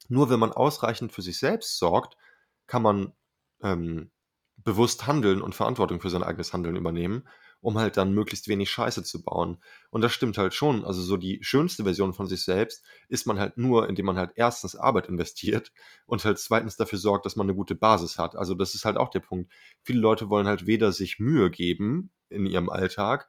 [0.09, 2.19] nur wenn man ausreichend für sich selbst sorgt,
[2.67, 3.14] kann man
[3.62, 4.11] ähm,
[4.59, 7.27] bewusst handeln und Verantwortung für sein eigenes Handeln übernehmen
[7.61, 9.59] um halt dann möglichst wenig Scheiße zu bauen.
[9.91, 10.85] Und das stimmt halt schon.
[10.85, 14.33] Also so die schönste Version von sich selbst ist man halt nur, indem man halt
[14.37, 15.73] erstens Arbeit investiert
[16.07, 18.37] und halt zweitens dafür sorgt, dass man eine gute Basis hat.
[18.37, 19.53] Also das ist halt auch der Punkt.
[19.83, 23.29] Viele Leute wollen halt weder sich Mühe geben in ihrem Alltag,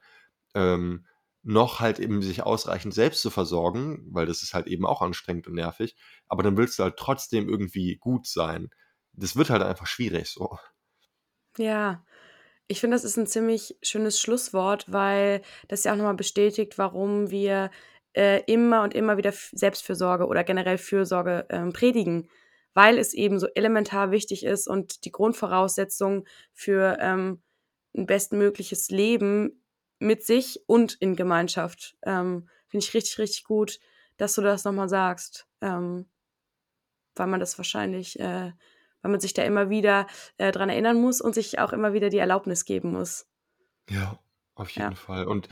[0.54, 1.06] ähm,
[1.44, 5.48] noch halt eben sich ausreichend selbst zu versorgen, weil das ist halt eben auch anstrengend
[5.48, 5.96] und nervig.
[6.28, 8.70] Aber dann willst du halt trotzdem irgendwie gut sein.
[9.14, 10.58] Das wird halt einfach schwierig so.
[11.58, 12.04] Ja,
[12.68, 17.32] ich finde, das ist ein ziemlich schönes Schlusswort, weil das ja auch nochmal bestätigt, warum
[17.32, 17.72] wir
[18.14, 22.30] äh, immer und immer wieder Selbstfürsorge oder generell Fürsorge ähm, predigen,
[22.74, 27.42] weil es eben so elementar wichtig ist und die Grundvoraussetzung für ähm,
[27.96, 29.64] ein bestmögliches Leben
[30.00, 31.98] mit sich und in Gemeinschaft.
[32.04, 33.80] Ähm, Finde ich richtig, richtig gut,
[34.18, 36.10] dass du das nochmal sagst, ähm,
[37.16, 38.52] weil man das wahrscheinlich äh,
[39.02, 42.10] weil man sich da immer wieder äh, dran erinnern muss und sich auch immer wieder
[42.10, 43.28] die Erlaubnis geben muss.
[43.90, 44.20] Ja,
[44.60, 44.96] auf jeden ja.
[44.96, 45.26] Fall.
[45.26, 45.50] Und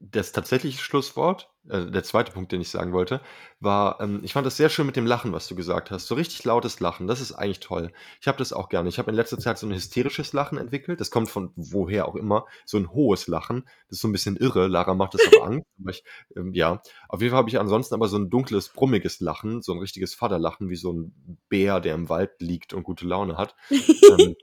[0.00, 3.20] das tatsächliche Schlusswort, äh, der zweite Punkt, den ich sagen wollte,
[3.58, 6.06] war, ähm, ich fand das sehr schön mit dem Lachen, was du gesagt hast.
[6.06, 7.92] So richtig lautes Lachen, das ist eigentlich toll.
[8.20, 8.88] Ich habe das auch gerne.
[8.88, 11.00] Ich habe in letzter Zeit so ein hysterisches Lachen entwickelt.
[11.00, 12.46] Das kommt von woher auch immer.
[12.64, 13.64] So ein hohes Lachen.
[13.88, 14.68] Das ist so ein bisschen irre.
[14.68, 15.66] Lara macht das auch Angst.
[15.90, 16.04] Ich,
[16.36, 19.72] ähm, ja, auf jeden Fall habe ich ansonsten aber so ein dunkles, brummiges Lachen, so
[19.72, 23.56] ein richtiges Vaterlachen, wie so ein Bär, der im Wald liegt und gute Laune hat.
[23.70, 24.36] ähm,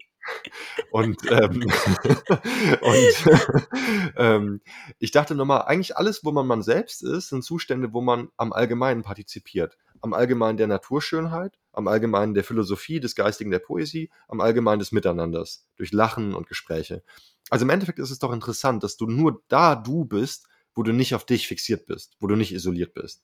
[0.91, 1.61] und ähm,
[2.81, 3.25] und
[4.17, 4.61] ähm,
[4.99, 8.53] ich dachte nochmal, eigentlich alles, wo man man selbst ist, sind Zustände, wo man am
[8.53, 9.77] Allgemeinen partizipiert.
[10.01, 14.91] am Allgemeinen der Naturschönheit, am Allgemeinen der Philosophie, des Geistigen, der Poesie, am Allgemeinen des
[14.91, 17.03] Miteinanders, durch Lachen und Gespräche.
[17.49, 20.91] Also im Endeffekt ist es doch interessant, dass du nur da du bist, wo du
[20.93, 23.23] nicht auf dich fixiert bist, wo du nicht isoliert bist.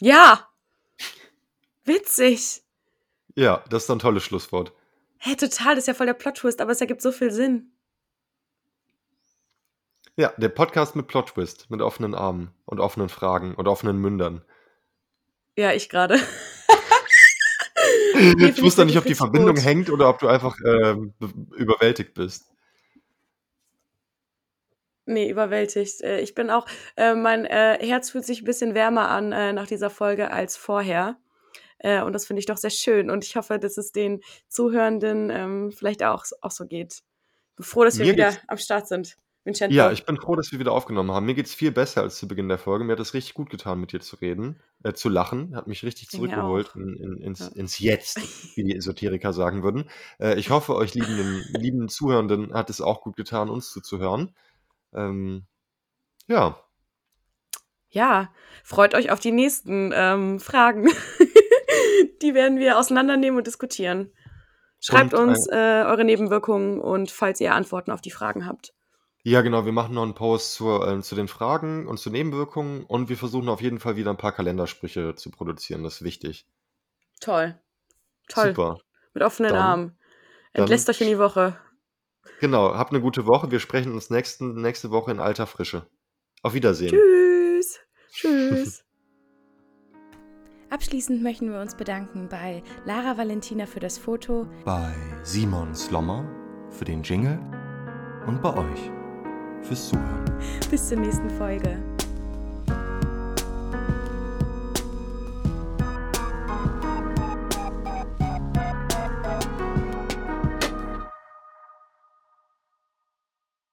[0.00, 0.48] Ja.
[1.84, 2.63] Witzig.
[3.36, 4.72] Ja, das ist ein tolles Schlusswort.
[5.18, 7.72] Hä, hey, total, das ist ja voll der Plot-Twist, aber es ergibt so viel Sinn.
[10.16, 14.44] Ja, der Podcast mit Plot-Twist, mit offenen Armen und offenen Fragen und offenen Mündern.
[15.56, 16.20] Ja, ich gerade.
[18.14, 19.64] ich wusste nicht, ob die Verbindung gut.
[19.64, 20.96] hängt oder ob du einfach äh,
[21.56, 22.52] überwältigt bist.
[25.06, 26.00] Nee, überwältigt.
[26.02, 26.66] Äh, ich bin auch,
[26.96, 30.56] äh, mein äh, Herz fühlt sich ein bisschen wärmer an äh, nach dieser Folge als
[30.56, 31.16] vorher.
[31.78, 33.10] Äh, und das finde ich doch sehr schön.
[33.10, 37.02] Und ich hoffe, dass es den Zuhörenden ähm, vielleicht auch, auch so geht.
[37.50, 39.16] Ich bin froh, dass wir Mir wieder am Start sind.
[39.44, 39.76] Vincenzo.
[39.76, 41.26] Ja, ich bin froh, dass wir wieder aufgenommen haben.
[41.26, 42.84] Mir geht es viel besser als zu Beginn der Folge.
[42.84, 45.54] Mir hat es richtig gut getan, mit dir zu reden, äh, zu lachen.
[45.54, 47.48] Hat mich richtig zurückgeholt in, in, ins, ja.
[47.48, 49.90] ins, Jetzt, wie die Esoteriker sagen würden.
[50.18, 54.34] Äh, ich hoffe, euch lieben, lieben Zuhörenden hat es auch gut getan, uns zuzuhören.
[54.94, 55.44] Ähm,
[56.26, 56.58] ja.
[57.90, 58.32] Ja,
[58.64, 60.88] freut euch auf die nächsten ähm, Fragen.
[62.22, 64.12] die werden wir auseinandernehmen und diskutieren.
[64.80, 68.74] Schreibt und uns äh, eure Nebenwirkungen und falls ihr Antworten auf die Fragen habt.
[69.22, 72.84] Ja, genau, wir machen noch einen Post zur, äh, zu den Fragen und zu Nebenwirkungen
[72.84, 75.82] und wir versuchen auf jeden Fall wieder ein paar Kalendersprüche zu produzieren.
[75.82, 76.46] Das ist wichtig.
[77.20, 77.58] Toll.
[78.28, 78.48] Toll.
[78.48, 78.78] Super.
[79.14, 79.98] Mit offenen dann, Armen.
[80.52, 81.58] Entlässt euch in die Woche.
[82.40, 83.50] Genau, habt eine gute Woche.
[83.50, 85.86] Wir sprechen uns nächsten, nächste Woche in alter Frische.
[86.42, 86.90] Auf Wiedersehen.
[86.90, 87.80] Tschüss.
[88.12, 88.84] Tschüss.
[90.74, 96.24] Abschließend möchten wir uns bedanken bei Lara Valentina für das Foto, bei Simon Slommer
[96.68, 97.38] für den Jingle
[98.26, 98.90] und bei euch
[99.62, 100.24] fürs Zuhören.
[100.72, 101.80] Bis zur nächsten Folge.